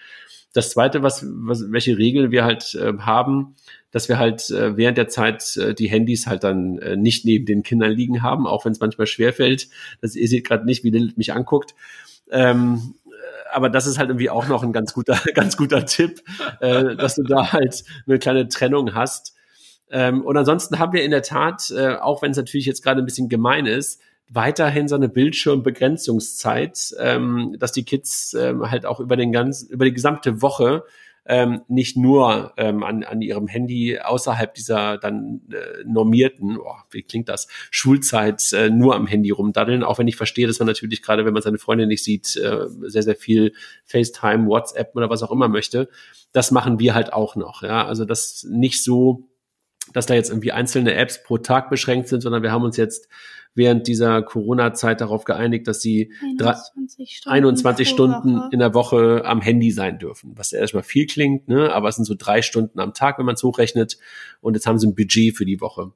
Das 0.54 0.70
zweite, 0.70 1.04
was, 1.04 1.26
was 1.28 1.70
welche 1.70 1.98
Regeln 1.98 2.32
wir 2.32 2.46
halt 2.46 2.76
äh, 2.76 2.94
haben, 3.00 3.56
dass 3.92 4.08
wir 4.08 4.18
halt 4.18 4.50
äh, 4.52 4.78
während 4.78 4.98
der 4.98 5.10
Zeit 5.10 5.58
äh, 5.58 5.74
die 5.74 5.90
Handys 5.90 6.28
halt 6.28 6.46
dann 6.46 6.78
äh, 6.78 6.96
nicht 6.96 7.26
neben 7.26 7.46
den 7.46 7.62
Kindern 7.62 7.92
liegen 7.92 8.22
haben, 8.22 8.48
auch 8.48 8.64
wenn 8.64 8.72
es 8.72 8.80
manchmal 8.80 9.08
schwerfällt. 9.08 9.68
Das, 10.00 10.16
ihr 10.16 10.28
seht 10.30 10.48
gerade 10.48 10.66
nicht, 10.66 10.86
wie 10.86 10.92
Lilith 10.92 11.18
mich 11.18 11.34
anguckt. 11.34 11.76
Ähm, 12.32 12.96
aber 13.56 13.70
das 13.70 13.88
ist 13.88 13.98
halt 13.98 14.10
irgendwie 14.10 14.30
auch 14.30 14.48
noch 14.48 14.64
ein 14.64 14.74
ganz 14.74 14.94
guter, 14.94 15.18
ganz 15.34 15.56
guter 15.56 15.86
Tipp, 15.86 16.22
äh, 16.60 16.96
dass 16.96 17.16
du 17.16 17.24
da 17.24 17.54
halt 17.54 17.84
eine 18.06 18.20
kleine 18.20 18.48
Trennung 18.50 18.94
hast. 18.94 19.34
Ähm, 19.90 20.24
und 20.24 20.36
ansonsten 20.36 20.78
haben 20.78 20.94
wir 20.94 21.04
in 21.04 21.12
der 21.12 21.22
Tat, 21.22 21.72
äh, 21.72 21.96
auch 21.96 22.22
wenn 22.22 22.32
es 22.32 22.38
natürlich 22.38 22.66
jetzt 22.66 22.84
gerade 22.84 23.02
ein 23.02 23.06
bisschen 23.06 23.30
gemein 23.30 23.66
ist, 23.66 24.02
weiterhin 24.28 24.88
so 24.88 24.96
eine 24.96 25.08
Bildschirmbegrenzungszeit, 25.08 26.96
ähm, 27.00 27.56
dass 27.60 27.72
die 27.72 27.86
Kids 27.86 28.34
ähm, 28.34 28.70
halt 28.70 28.86
auch 28.86 29.00
über 29.00 29.16
den 29.16 29.32
ganzen, 29.32 29.70
über 29.70 29.86
die 29.86 29.94
gesamte 29.94 30.42
Woche 30.42 30.84
ähm, 31.26 31.62
nicht 31.68 31.98
nur 31.98 32.54
ähm, 32.58 32.84
an, 32.84 33.04
an 33.04 33.22
ihrem 33.22 33.48
Handy 33.48 34.00
außerhalb 34.00 34.54
dieser 34.54 34.98
dann 34.98 35.42
äh, 35.52 35.84
normierten, 35.86 36.58
oh, 36.58 36.76
wie 36.92 37.04
klingt 37.04 37.30
das, 37.30 37.48
Schulzeit 37.72 38.54
äh, 38.54 38.70
nur 38.70 38.96
am 38.96 39.08
Handy 39.08 39.32
rumdaddeln, 39.32 39.84
auch 39.84 39.98
wenn 39.98 40.08
ich 40.08 40.16
verstehe, 40.16 40.48
dass 40.48 40.60
man 40.60 40.68
natürlich 40.68 41.02
gerade, 41.02 41.26
wenn 41.26 41.34
man 41.34 41.42
seine 41.42 41.58
Freunde 41.58 41.88
nicht 41.88 42.04
sieht, 42.04 42.36
äh, 42.38 42.68
sehr, 42.82 43.04
sehr 43.04 43.16
viel 43.16 43.54
FaceTime, 43.86 44.48
WhatsApp 44.48 44.96
oder 44.96 45.10
was 45.10 45.24
auch 45.24 45.32
immer 45.32 45.48
möchte. 45.48 45.90
Das 46.32 46.52
machen 46.52 46.80
wir 46.80 46.94
halt 46.94 47.14
auch 47.14 47.36
noch. 47.36 47.64
Ja, 47.64 47.86
also 47.86 48.06
das 48.06 48.46
nicht 48.50 48.84
so 48.84 49.30
dass 49.94 50.08
da 50.08 50.16
jetzt 50.16 50.30
irgendwie 50.30 50.52
einzelne 50.52 50.96
Apps 50.96 51.22
pro 51.22 51.38
Tag 51.38 51.70
beschränkt 51.70 52.08
sind, 52.08 52.22
sondern 52.22 52.42
wir 52.42 52.52
haben 52.52 52.64
uns 52.64 52.76
jetzt 52.76 53.08
während 53.56 53.88
dieser 53.88 54.22
Corona-Zeit 54.22 55.02
darauf 55.02 55.24
geeinigt, 55.24 55.68
dass 55.68 55.82
sie 55.82 56.12
21 56.40 57.18
Stunden, 57.18 57.34
21 57.34 57.90
Stunden 57.90 58.42
in 58.52 58.60
der 58.60 58.74
Woche 58.74 59.24
am 59.26 59.42
Handy 59.42 59.72
sein 59.72 59.98
dürfen, 59.98 60.34
was 60.36 60.52
ja 60.52 60.60
erstmal 60.60 60.84
viel 60.84 61.08
klingt, 61.08 61.48
ne? 61.48 61.74
aber 61.74 61.90
es 61.90 61.96
sind 61.96 62.06
so 62.06 62.16
drei 62.18 62.42
Stunden 62.42 62.80
am 62.80 62.94
Tag, 62.94 63.18
wenn 63.18 63.26
man 63.26 63.36
es 63.36 63.44
hochrechnet. 63.44 63.98
Und 64.42 64.54
jetzt 64.54 64.68
haben 64.68 64.78
sie 64.78 64.88
ein 64.88 64.96
Budget 64.96 65.36
für 65.36 65.46
die 65.46 65.62
Woche. 65.62 65.92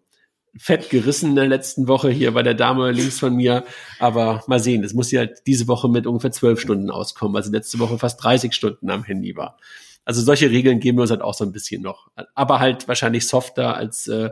Fett 0.58 0.90
gerissen 0.90 1.32
in 1.32 1.36
der 1.36 1.48
letzten 1.48 1.88
Woche 1.88 2.10
hier 2.10 2.32
bei 2.32 2.42
der 2.42 2.56
Dame 2.56 2.92
links 2.92 3.20
von 3.20 3.36
mir. 3.36 3.66
Aber 4.00 4.44
mal 4.48 4.60
sehen, 4.60 4.84
es 4.84 4.94
muss 4.94 5.10
sie 5.10 5.20
halt 5.20 5.44
diese 5.46 5.68
Woche 5.68 5.90
mit 5.90 6.08
ungefähr 6.08 6.32
zwölf 6.32 6.60
Stunden 6.60 6.90
auskommen, 6.90 7.34
weil 7.34 7.44
sie 7.44 7.52
letzte 7.52 7.80
Woche 7.80 8.00
fast 8.00 8.24
30 8.24 8.54
Stunden 8.54 8.90
am 8.90 9.04
Handy 9.04 9.36
war. 9.36 9.58
Also 10.06 10.22
solche 10.22 10.50
Regeln 10.50 10.80
geben 10.80 10.98
wir 10.98 11.04
uns 11.04 11.12
halt 11.12 11.22
auch 11.22 11.36
so 11.36 11.44
ein 11.46 11.52
bisschen 11.52 11.84
noch. 11.84 12.10
Aber 12.34 12.60
halt 12.60 12.88
wahrscheinlich 12.88 13.28
softer, 13.28 13.76
als 13.76 14.08
äh, 14.08 14.32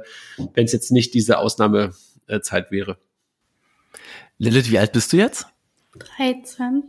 wenn 0.53 0.65
es 0.65 0.71
jetzt 0.71 0.91
nicht 0.91 1.13
diese 1.13 1.37
Ausnahmezeit 1.37 2.71
wäre. 2.71 2.97
Lilith, 4.39 4.69
wie 4.71 4.80
alt 4.80 4.91
bist 4.93 5.13
du 5.13 5.17
jetzt? 5.17 5.47
13. 6.17 6.84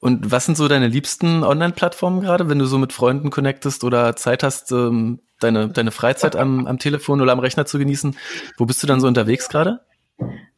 Und 0.00 0.30
was 0.30 0.46
sind 0.46 0.56
so 0.56 0.68
deine 0.68 0.88
liebsten 0.88 1.44
Online-Plattformen 1.44 2.20
gerade, 2.20 2.48
wenn 2.48 2.58
du 2.58 2.66
so 2.66 2.78
mit 2.78 2.92
Freunden 2.92 3.30
connectest 3.30 3.84
oder 3.84 4.16
Zeit 4.16 4.42
hast, 4.42 4.70
ähm, 4.72 5.20
deine, 5.40 5.68
deine 5.68 5.90
Freizeit 5.90 6.36
am, 6.36 6.66
am 6.66 6.78
Telefon 6.78 7.20
oder 7.20 7.32
am 7.32 7.38
Rechner 7.38 7.66
zu 7.66 7.78
genießen? 7.78 8.16
Wo 8.58 8.66
bist 8.66 8.82
du 8.82 8.86
dann 8.86 9.00
so 9.00 9.06
unterwegs 9.06 9.48
gerade? 9.48 9.80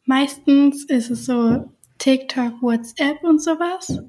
Meistens 0.04 0.84
ist 0.84 1.10
es 1.10 1.26
so 1.26 1.72
TikTok, 1.98 2.60
WhatsApp 2.62 3.22
und 3.22 3.42
sowas, 3.42 4.00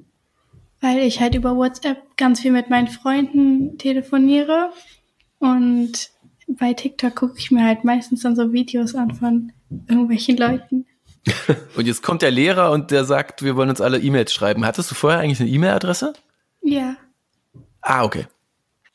weil 0.82 1.00
ich 1.00 1.20
halt 1.20 1.36
über 1.36 1.56
WhatsApp 1.56 2.18
ganz 2.18 2.42
viel 2.42 2.52
mit 2.52 2.70
meinen 2.70 2.88
Freunden 2.88 3.78
telefoniere 3.78 4.72
und 5.40 6.10
bei 6.48 6.74
TikTok 6.74 7.16
gucke 7.16 7.38
ich 7.38 7.52
mir 7.52 7.64
halt 7.64 7.84
meistens 7.84 8.22
dann 8.22 8.36
so 8.36 8.54
Videos 8.54 8.96
an 8.96 9.14
von 9.14 9.52
irgendwelchen 9.88 10.38
Leuten. 10.38 10.86
Und 11.76 11.88
jetzt 11.88 12.04
kommt 12.04 12.22
der 12.22 12.32
Lehrer 12.32 12.72
und 12.72 12.92
der 12.92 13.06
sagt, 13.06 13.44
wir 13.44 13.56
wollen 13.56 13.70
uns 13.70 13.82
alle 13.82 14.00
E-Mails 14.00 14.34
schreiben. 14.34 14.66
Hattest 14.66 14.92
du 14.92 14.96
vorher 14.96 15.20
eigentlich 15.20 15.40
eine 15.40 15.50
E-Mail-Adresse? 15.50 16.14
Ja. 16.62 16.96
Ah, 17.82 18.04
okay. 18.04 18.28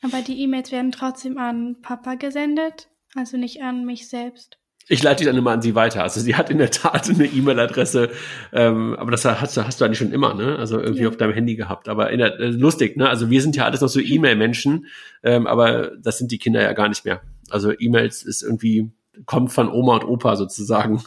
Aber 0.01 0.21
die 0.21 0.41
E-Mails 0.41 0.71
werden 0.71 0.91
trotzdem 0.91 1.37
an 1.37 1.77
Papa 1.81 2.15
gesendet, 2.15 2.89
also 3.15 3.37
nicht 3.37 3.61
an 3.61 3.85
mich 3.85 4.09
selbst. 4.09 4.57
Ich 4.89 5.01
leite 5.01 5.23
die 5.23 5.25
dann 5.25 5.37
immer 5.37 5.51
an 5.51 5.61
sie 5.61 5.75
weiter. 5.75 6.03
Also 6.03 6.19
sie 6.19 6.35
hat 6.35 6.49
in 6.49 6.57
der 6.57 6.69
Tat 6.69 7.09
eine 7.09 7.25
E-Mail-Adresse, 7.25 8.09
ähm, 8.51 8.95
aber 8.97 9.11
das 9.11 9.23
hast, 9.23 9.55
hast 9.55 9.79
du 9.79 9.85
eigentlich 9.85 9.97
schon 9.97 10.11
immer, 10.11 10.33
ne? 10.33 10.57
Also 10.57 10.77
irgendwie 10.79 11.03
ja. 11.03 11.07
auf 11.07 11.15
deinem 11.15 11.33
Handy 11.33 11.55
gehabt. 11.55 11.87
Aber 11.87 12.11
in 12.11 12.19
der, 12.19 12.37
äh, 12.37 12.47
lustig, 12.47 12.97
ne? 12.97 13.07
Also 13.09 13.29
wir 13.29 13.41
sind 13.41 13.55
ja 13.55 13.63
alles 13.63 13.79
noch 13.79 13.87
so 13.87 14.01
E-Mail-Menschen, 14.01 14.87
ähm, 15.23 15.47
aber 15.47 15.91
das 15.97 16.17
sind 16.17 16.31
die 16.31 16.37
Kinder 16.37 16.61
ja 16.61 16.73
gar 16.73 16.89
nicht 16.89 17.05
mehr. 17.05 17.21
Also 17.49 17.71
E-Mails 17.71 18.23
ist 18.23 18.43
irgendwie 18.43 18.91
kommt 19.25 19.51
von 19.53 19.69
Oma 19.69 19.95
und 19.95 20.05
Opa 20.05 20.35
sozusagen. 20.35 21.01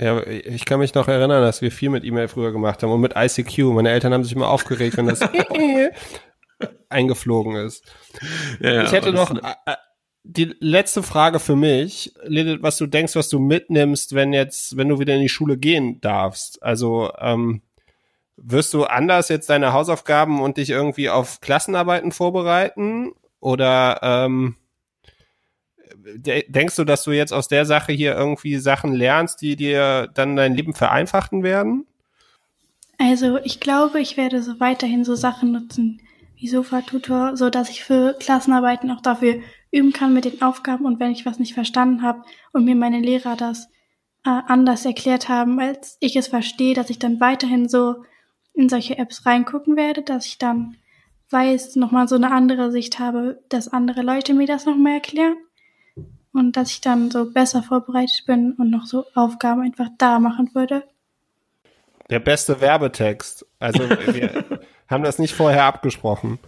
Ja, 0.00 0.26
ich 0.26 0.64
kann 0.64 0.78
mich 0.78 0.94
noch 0.94 1.08
erinnern, 1.08 1.42
dass 1.42 1.60
wir 1.60 1.70
viel 1.70 1.90
mit 1.90 2.04
E-Mail 2.04 2.28
früher 2.28 2.52
gemacht 2.52 2.82
haben 2.82 2.90
und 2.90 3.02
mit 3.02 3.14
ICQ. 3.16 3.74
Meine 3.74 3.90
Eltern 3.90 4.14
haben 4.14 4.24
sich 4.24 4.32
immer 4.32 4.48
aufgeregt, 4.48 4.96
wenn 4.96 5.06
das 5.06 5.20
eingeflogen 6.88 7.56
ist. 7.56 7.84
Ja, 8.60 8.72
ja, 8.72 8.82
ich 8.84 8.92
hätte 8.92 9.12
noch 9.12 9.34
die 10.22 10.54
letzte 10.60 11.02
Frage 11.02 11.38
für 11.38 11.56
mich, 11.56 12.14
Lilith, 12.24 12.62
was 12.62 12.76
du 12.76 12.86
denkst, 12.86 13.14
was 13.14 13.28
du 13.28 13.38
mitnimmst, 13.38 14.14
wenn 14.14 14.32
jetzt, 14.32 14.76
wenn 14.76 14.88
du 14.88 14.98
wieder 14.98 15.14
in 15.14 15.22
die 15.22 15.28
Schule 15.28 15.58
gehen 15.58 16.00
darfst. 16.00 16.62
Also 16.62 17.10
ähm, 17.18 17.62
wirst 18.36 18.72
du 18.72 18.84
anders 18.84 19.28
jetzt 19.28 19.50
deine 19.50 19.72
Hausaufgaben 19.72 20.40
und 20.40 20.56
dich 20.56 20.70
irgendwie 20.70 21.10
auf 21.10 21.40
Klassenarbeiten 21.40 22.12
vorbereiten? 22.12 23.12
Oder 23.40 24.00
ähm, 24.02 24.56
denkst 26.04 26.76
du, 26.76 26.84
dass 26.84 27.04
du 27.04 27.12
jetzt 27.12 27.32
aus 27.32 27.48
der 27.48 27.64
Sache 27.64 27.92
hier 27.92 28.14
irgendwie 28.14 28.56
Sachen 28.56 28.92
lernst, 28.92 29.42
die 29.42 29.56
dir 29.56 30.08
dann 30.14 30.36
dein 30.36 30.54
Leben 30.54 30.74
vereinfachen 30.74 31.42
werden? 31.42 31.86
Also 32.98 33.38
ich 33.38 33.60
glaube, 33.60 34.00
ich 34.00 34.16
werde 34.16 34.42
so 34.42 34.60
weiterhin 34.60 35.04
so 35.04 35.14
Sachen 35.14 35.52
nutzen 35.52 36.00
wie 36.36 36.48
Sofa-Tutor, 36.48 37.36
so 37.36 37.50
dass 37.50 37.70
ich 37.70 37.84
für 37.84 38.14
Klassenarbeiten 38.18 38.90
auch 38.90 39.00
dafür 39.00 39.40
üben 39.70 39.92
kann 39.92 40.14
mit 40.14 40.24
den 40.24 40.42
Aufgaben 40.42 40.84
und 40.84 41.00
wenn 41.00 41.12
ich 41.12 41.26
was 41.26 41.38
nicht 41.38 41.54
verstanden 41.54 42.02
habe 42.02 42.22
und 42.52 42.64
mir 42.64 42.74
meine 42.74 43.00
Lehrer 43.00 43.36
das 43.36 43.68
äh, 44.24 44.40
anders 44.46 44.84
erklärt 44.84 45.28
haben, 45.28 45.60
als 45.60 45.96
ich 46.00 46.16
es 46.16 46.28
verstehe, 46.28 46.74
dass 46.74 46.90
ich 46.90 46.98
dann 46.98 47.20
weiterhin 47.20 47.68
so 47.68 48.04
in 48.52 48.68
solche 48.68 48.98
Apps 48.98 49.24
reingucken 49.26 49.76
werde, 49.76 50.02
dass 50.02 50.26
ich 50.26 50.38
dann 50.38 50.76
weiß, 51.30 51.76
nochmal 51.76 52.08
so 52.08 52.16
eine 52.16 52.32
andere 52.32 52.72
Sicht 52.72 52.98
habe, 52.98 53.42
dass 53.48 53.68
andere 53.68 54.02
Leute 54.02 54.34
mir 54.34 54.46
das 54.46 54.66
nochmal 54.66 54.94
erklären 54.94 55.36
und 56.32 56.56
dass 56.56 56.70
ich 56.70 56.80
dann 56.80 57.10
so 57.10 57.30
besser 57.30 57.62
vorbereitet 57.62 58.24
bin 58.26 58.52
und 58.52 58.70
noch 58.70 58.86
so 58.86 59.04
Aufgaben 59.14 59.62
einfach 59.62 59.88
da 59.98 60.18
machen 60.18 60.50
würde. 60.54 60.84
Der 62.08 62.20
beste 62.20 62.60
Werbetext. 62.60 63.46
Also 63.58 63.80
wir 64.06 64.44
haben 64.88 65.04
das 65.04 65.18
nicht 65.18 65.34
vorher 65.34 65.64
abgesprochen. 65.64 66.38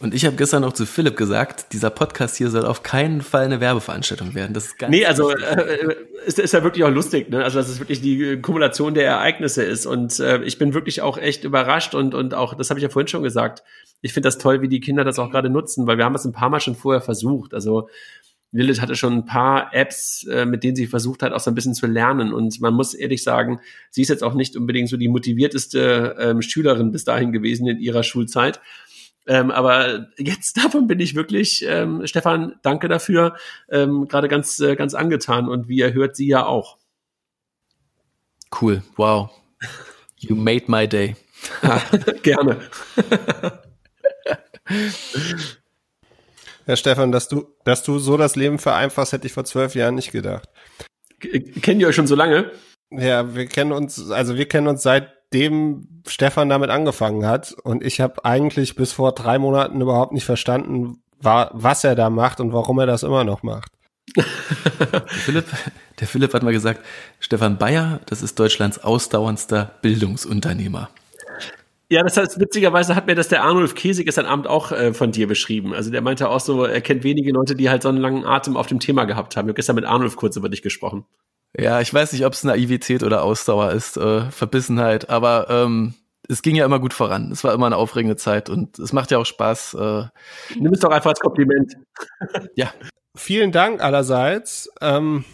Und 0.00 0.14
ich 0.14 0.24
habe 0.24 0.34
gestern 0.34 0.62
noch 0.62 0.72
zu 0.72 0.86
Philipp 0.86 1.14
gesagt, 1.14 1.74
dieser 1.74 1.90
Podcast 1.90 2.36
hier 2.36 2.48
soll 2.48 2.64
auf 2.64 2.82
keinen 2.82 3.20
Fall 3.20 3.44
eine 3.44 3.60
Werbeveranstaltung 3.60 4.34
werden. 4.34 4.54
Das 4.54 4.64
ist 4.64 4.78
ganz 4.78 4.90
nee, 4.90 5.04
also 5.04 5.30
äh, 5.30 5.94
ist, 6.24 6.38
ist 6.38 6.54
ja 6.54 6.62
wirklich 6.62 6.84
auch 6.84 6.90
lustig, 6.90 7.28
ne? 7.28 7.44
Also 7.44 7.58
dass 7.58 7.68
es 7.68 7.80
wirklich 7.80 8.00
die 8.00 8.40
Kumulation 8.40 8.94
der 8.94 9.04
Ereignisse 9.04 9.62
ist. 9.62 9.84
Und 9.84 10.18
äh, 10.18 10.42
ich 10.44 10.56
bin 10.56 10.72
wirklich 10.72 11.02
auch 11.02 11.18
echt 11.18 11.44
überrascht 11.44 11.94
und, 11.94 12.14
und 12.14 12.32
auch, 12.32 12.54
das 12.54 12.70
habe 12.70 12.80
ich 12.80 12.82
ja 12.82 12.88
vorhin 12.88 13.08
schon 13.08 13.22
gesagt, 13.22 13.62
ich 14.00 14.14
finde 14.14 14.28
das 14.28 14.38
toll, 14.38 14.62
wie 14.62 14.68
die 14.68 14.80
Kinder 14.80 15.04
das 15.04 15.18
auch 15.18 15.30
gerade 15.30 15.50
nutzen, 15.50 15.86
weil 15.86 15.98
wir 15.98 16.06
haben 16.06 16.14
das 16.14 16.24
ein 16.24 16.32
paar 16.32 16.48
Mal 16.48 16.60
schon 16.60 16.76
vorher 16.76 17.02
versucht. 17.02 17.52
Also 17.52 17.90
Lilith 18.52 18.80
hatte 18.80 18.96
schon 18.96 19.12
ein 19.12 19.24
paar 19.26 19.72
Apps, 19.72 20.24
äh, 20.24 20.44
mit 20.44 20.64
denen 20.64 20.76
sie 20.76 20.86
versucht 20.86 21.22
hat, 21.22 21.32
auch 21.32 21.40
so 21.40 21.50
ein 21.50 21.54
bisschen 21.54 21.74
zu 21.74 21.86
lernen. 21.86 22.32
Und 22.32 22.60
man 22.60 22.74
muss 22.74 22.94
ehrlich 22.94 23.22
sagen, 23.22 23.60
sie 23.90 24.02
ist 24.02 24.08
jetzt 24.08 24.24
auch 24.24 24.34
nicht 24.34 24.56
unbedingt 24.56 24.88
so 24.88 24.96
die 24.96 25.08
motivierteste 25.08 26.16
ähm, 26.18 26.42
Schülerin 26.42 26.90
bis 26.90 27.04
dahin 27.04 27.32
gewesen 27.32 27.66
in 27.68 27.78
ihrer 27.78 28.02
Schulzeit. 28.02 28.60
Ähm, 29.26 29.50
aber 29.50 30.08
jetzt 30.18 30.56
davon 30.62 30.86
bin 30.88 30.98
ich 30.98 31.14
wirklich, 31.14 31.64
ähm, 31.66 32.06
Stefan, 32.06 32.54
danke 32.62 32.88
dafür, 32.88 33.36
ähm, 33.70 34.08
gerade 34.08 34.28
ganz, 34.28 34.58
äh, 34.58 34.74
ganz 34.74 34.94
angetan. 34.94 35.48
Und 35.48 35.68
wie 35.68 35.76
ihr 35.76 35.94
hört, 35.94 36.16
sie 36.16 36.26
ja 36.26 36.44
auch. 36.44 36.78
Cool, 38.60 38.82
wow. 38.96 39.30
You 40.16 40.34
made 40.34 40.64
my 40.66 40.88
day. 40.88 41.14
Gerne. 42.22 42.60
Ja, 46.70 46.76
Stefan, 46.76 47.10
dass 47.10 47.26
du, 47.26 47.48
dass 47.64 47.82
du 47.82 47.98
so 47.98 48.16
das 48.16 48.36
Leben 48.36 48.60
vereinfachst, 48.60 49.12
hätte 49.12 49.26
ich 49.26 49.32
vor 49.32 49.44
zwölf 49.44 49.74
Jahren 49.74 49.96
nicht 49.96 50.12
gedacht. 50.12 50.48
Kennen 51.18 51.80
ihr 51.80 51.88
euch 51.88 51.96
schon 51.96 52.06
so 52.06 52.14
lange? 52.14 52.52
Ja, 52.92 53.34
wir 53.34 53.46
kennen 53.46 53.72
uns, 53.72 54.08
also 54.12 54.36
wir 54.36 54.46
kennen 54.46 54.68
uns 54.68 54.84
seitdem 54.84 55.88
Stefan 56.06 56.48
damit 56.48 56.70
angefangen 56.70 57.26
hat 57.26 57.56
und 57.64 57.82
ich 57.82 58.00
habe 58.00 58.24
eigentlich 58.24 58.76
bis 58.76 58.92
vor 58.92 59.10
drei 59.16 59.40
Monaten 59.40 59.80
überhaupt 59.80 60.12
nicht 60.12 60.24
verstanden, 60.24 61.02
war, 61.20 61.50
was 61.54 61.82
er 61.82 61.96
da 61.96 62.08
macht 62.08 62.38
und 62.38 62.52
warum 62.52 62.78
er 62.78 62.86
das 62.86 63.02
immer 63.02 63.24
noch 63.24 63.42
macht. 63.42 63.72
der, 64.14 65.02
Philipp, 65.08 65.46
der 65.98 66.06
Philipp 66.06 66.32
hat 66.34 66.44
mal 66.44 66.52
gesagt, 66.52 66.86
Stefan 67.18 67.58
Bayer, 67.58 67.98
das 68.06 68.22
ist 68.22 68.38
Deutschlands 68.38 68.78
ausdauerndster 68.78 69.72
Bildungsunternehmer. 69.82 70.88
Ja, 71.90 72.04
das 72.04 72.16
heißt, 72.16 72.38
witzigerweise 72.38 72.94
hat 72.94 73.08
mir 73.08 73.16
das 73.16 73.26
der 73.26 73.42
Arnulf 73.42 73.74
Käsig 73.74 74.06
gestern 74.06 74.26
Abend 74.26 74.46
auch 74.46 74.70
äh, 74.70 74.94
von 74.94 75.10
dir 75.10 75.26
beschrieben. 75.26 75.74
Also 75.74 75.90
der 75.90 76.02
meinte 76.02 76.28
auch 76.28 76.38
so, 76.38 76.64
er 76.64 76.80
kennt 76.80 77.02
wenige 77.02 77.32
Leute, 77.32 77.56
die 77.56 77.68
halt 77.68 77.82
so 77.82 77.88
einen 77.88 77.98
langen 77.98 78.24
Atem 78.24 78.56
auf 78.56 78.68
dem 78.68 78.78
Thema 78.78 79.06
gehabt 79.06 79.36
haben. 79.36 79.46
Ich 79.46 79.50
habe 79.50 79.54
gestern 79.54 79.74
mit 79.74 79.84
Arnulf 79.84 80.14
kurz 80.14 80.36
über 80.36 80.48
dich 80.48 80.62
gesprochen. 80.62 81.04
Ja, 81.58 81.80
ich 81.80 81.92
weiß 81.92 82.12
nicht, 82.12 82.24
ob 82.24 82.32
es 82.32 82.44
Naivität 82.44 83.02
oder 83.02 83.24
Ausdauer 83.24 83.72
ist, 83.72 83.96
äh, 83.96 84.30
Verbissenheit, 84.30 85.10
aber 85.10 85.50
ähm, 85.50 85.94
es 86.28 86.42
ging 86.42 86.54
ja 86.54 86.64
immer 86.64 86.78
gut 86.78 86.94
voran. 86.94 87.32
Es 87.32 87.42
war 87.42 87.52
immer 87.54 87.66
eine 87.66 87.76
aufregende 87.76 88.14
Zeit 88.14 88.48
und 88.48 88.78
es 88.78 88.92
macht 88.92 89.10
ja 89.10 89.18
auch 89.18 89.26
Spaß. 89.26 89.74
Äh. 89.74 90.04
Nimm 90.60 90.72
es 90.72 90.78
doch 90.78 90.90
einfach 90.90 91.10
als 91.10 91.18
Kompliment. 91.18 91.74
ja. 92.54 92.72
Vielen 93.16 93.50
Dank 93.50 93.82
allerseits. 93.82 94.70
Ähm 94.80 95.24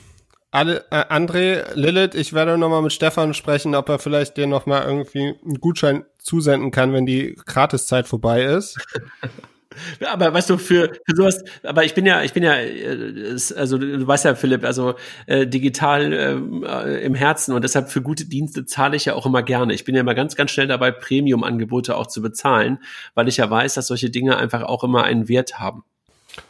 alle, 0.56 0.84
äh, 0.90 1.04
André, 1.10 1.74
Lilith, 1.74 2.14
ich 2.14 2.32
werde 2.32 2.56
nochmal 2.56 2.80
mit 2.80 2.92
Stefan 2.92 3.34
sprechen, 3.34 3.74
ob 3.74 3.90
er 3.90 3.98
vielleicht 3.98 4.38
dir 4.38 4.46
nochmal 4.46 4.84
irgendwie 4.84 5.34
einen 5.44 5.60
Gutschein 5.60 6.06
zusenden 6.16 6.70
kann, 6.70 6.94
wenn 6.94 7.04
die 7.04 7.36
Gratiszeit 7.44 8.08
vorbei 8.08 8.42
ist. 8.42 8.78
aber 10.06 10.32
weißt 10.32 10.48
du, 10.48 10.56
für, 10.56 10.94
für 11.06 11.14
sowas, 11.14 11.44
aber 11.62 11.84
ich 11.84 11.92
bin 11.92 12.06
ja, 12.06 12.22
ich 12.22 12.32
bin 12.32 12.42
ja, 12.42 12.54
äh, 12.54 13.36
also 13.54 13.76
du 13.76 14.06
weißt 14.06 14.24
ja, 14.24 14.34
Philipp, 14.34 14.64
also 14.64 14.94
äh, 15.26 15.46
digital 15.46 16.12
äh, 16.14 17.04
im 17.04 17.14
Herzen 17.14 17.54
und 17.54 17.62
deshalb 17.62 17.90
für 17.90 18.00
gute 18.00 18.24
Dienste 18.24 18.64
zahle 18.64 18.96
ich 18.96 19.04
ja 19.04 19.14
auch 19.14 19.26
immer 19.26 19.42
gerne. 19.42 19.74
Ich 19.74 19.84
bin 19.84 19.94
ja 19.94 20.00
immer 20.00 20.14
ganz, 20.14 20.36
ganz 20.36 20.52
schnell 20.52 20.68
dabei, 20.68 20.90
Premium-Angebote 20.90 21.94
auch 21.94 22.06
zu 22.06 22.22
bezahlen, 22.22 22.78
weil 23.14 23.28
ich 23.28 23.36
ja 23.36 23.50
weiß, 23.50 23.74
dass 23.74 23.88
solche 23.88 24.08
Dinge 24.08 24.38
einfach 24.38 24.62
auch 24.62 24.84
immer 24.84 25.04
einen 25.04 25.28
Wert 25.28 25.58
haben. 25.58 25.84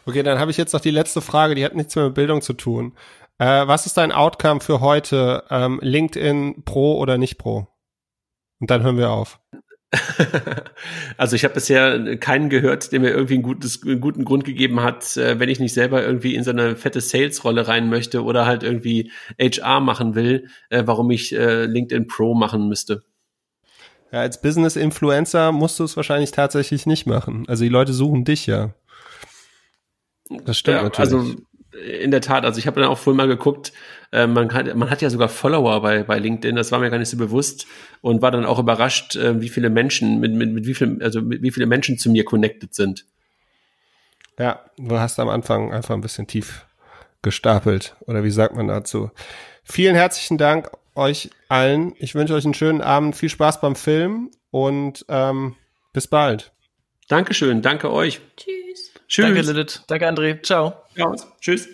Okay, 0.05 0.23
dann 0.23 0.39
habe 0.39 0.53
ich 0.53 0.57
jetzt 0.57 0.73
noch 0.73 0.81
die 0.81 0.91
letzte 0.91 1.21
Frage, 1.21 1.57
die 1.57 1.65
hat 1.65 1.75
nichts 1.75 1.95
mehr 1.97 2.07
mit 2.07 2.15
Bildung 2.15 2.41
zu 2.43 2.53
tun. 2.53 2.93
Äh, 3.39 3.67
was 3.67 3.87
ist 3.87 3.97
dein 3.97 4.13
Outcome 4.13 4.61
für 4.61 4.81
heute? 4.81 5.45
Ähm, 5.51 5.79
LinkedIn 5.83 6.65
Pro 6.65 6.99
oder 6.99 7.19
nicht 7.19 7.39
Pro? 7.39 7.69
Und 8.61 8.71
dann 8.71 8.83
hören 8.83 8.97
wir 8.97 9.11
auf. 9.11 9.39
also 11.17 11.37
ich 11.37 11.45
habe 11.45 11.55
bisher 11.55 12.17
keinen 12.17 12.49
gehört, 12.49 12.93
der 12.93 13.01
mir 13.01 13.11
irgendwie 13.11 13.35
ein 13.35 13.43
gutes, 13.43 13.83
einen 13.83 14.01
guten 14.01 14.25
Grund 14.25 14.45
gegeben 14.45 14.81
hat, 14.83 15.17
äh, 15.17 15.39
wenn 15.39 15.49
ich 15.49 15.61
nicht 15.61 15.75
selber 15.75 16.03
irgendwie 16.03 16.35
in 16.35 16.45
so 16.45 16.51
eine 16.51 16.77
fette 16.77 17.01
Sales-Rolle 17.01 17.69
rein 17.69 17.89
möchte 17.89 18.25
oder 18.25 18.47
halt 18.47 18.63
irgendwie 18.63 19.13
HR 19.39 19.81
machen 19.81 20.15
will, 20.15 20.49
äh, 20.71 20.83
warum 20.87 21.11
ich 21.11 21.35
äh, 21.35 21.67
LinkedIn 21.67 22.09
Pro 22.09 22.35
machen 22.35 22.69
müsste. 22.69 23.05
Ja, 24.13 24.21
als 24.21 24.41
Business-Influencer 24.41 25.53
musst 25.53 25.79
du 25.79 25.85
es 25.85 25.97
wahrscheinlich 25.97 26.31
tatsächlich 26.31 26.87
nicht 26.87 27.07
machen. 27.07 27.45
Also 27.49 27.65
die 27.65 27.71
Leute 27.71 27.93
suchen 27.93 28.25
dich 28.25 28.47
ja. 28.47 28.75
Das 30.45 30.59
stimmt 30.59 30.79
ja, 30.79 30.83
natürlich. 30.83 30.99
Also 30.99 31.37
in 31.85 32.11
der 32.11 32.21
Tat, 32.21 32.45
also 32.45 32.59
ich 32.59 32.67
habe 32.67 32.81
dann 32.81 32.89
auch 32.89 32.99
vorhin 32.99 33.17
mal 33.17 33.29
geguckt, 33.29 33.73
äh, 34.13 34.27
man, 34.27 34.49
kann, 34.49 34.77
man 34.79 34.91
hat 34.91 35.03
ja 35.03 35.11
sogar 35.11 35.29
Follower 35.29 35.81
bei, 35.83 36.03
bei 36.03 36.19
LinkedIn, 36.19 36.57
das 36.57 36.73
war 36.73 36.79
mir 36.79 36.91
gar 36.91 36.99
nicht 36.99 37.11
so 37.11 37.17
bewusst 37.17 37.67
und 38.01 38.23
war 38.23 38.31
dann 38.31 38.45
auch 38.45 38.59
überrascht, 38.59 39.17
äh, 39.17 39.41
wie 39.41 39.49
viele 39.49 39.71
Menschen, 39.71 40.21
mit, 40.21 40.33
mit, 40.33 40.53
mit 40.53 40.67
wie 40.67 40.75
viel, 40.75 41.03
also 41.03 41.21
mit 41.21 41.43
wie 41.43 41.51
viele 41.51 41.67
Menschen 41.67 41.99
zu 41.99 42.11
mir 42.11 42.25
connected 42.25 42.75
sind. 42.75 43.05
Ja, 44.39 44.65
du 44.77 44.99
hast 44.99 45.19
am 45.19 45.29
Anfang 45.29 45.73
einfach 45.73 45.95
ein 45.95 46.01
bisschen 46.01 46.27
tief 46.27 46.67
gestapelt, 47.23 47.97
oder 48.07 48.23
wie 48.23 48.31
sagt 48.31 48.55
man 48.55 48.69
dazu? 48.69 49.11
Vielen 49.65 49.97
herzlichen 49.97 50.39
Dank 50.39 50.71
euch 50.95 51.31
allen. 51.49 51.95
Ich 51.99 52.15
wünsche 52.15 52.35
euch 52.35 52.45
einen 52.45 52.55
schönen 52.55 52.81
Abend, 52.81 53.17
viel 53.17 53.29
Spaß 53.29 53.61
beim 53.61 53.77
Film 53.77 54.31
und 54.51 55.05
ähm, 55.09 55.57
bis 55.93 56.07
bald. 56.07 56.53
Dankeschön, 57.09 57.63
danke 57.63 57.93
euch. 57.93 58.21
Tschüss. 58.37 58.86
Tschüss. 59.09 59.25
Danke, 59.27 59.41
Lilith. 59.43 59.83
Danke, 59.87 60.09
André. 60.09 60.43
Ciao. 60.43 60.83
Ja, 60.97 61.15
tschüss. 61.41 61.69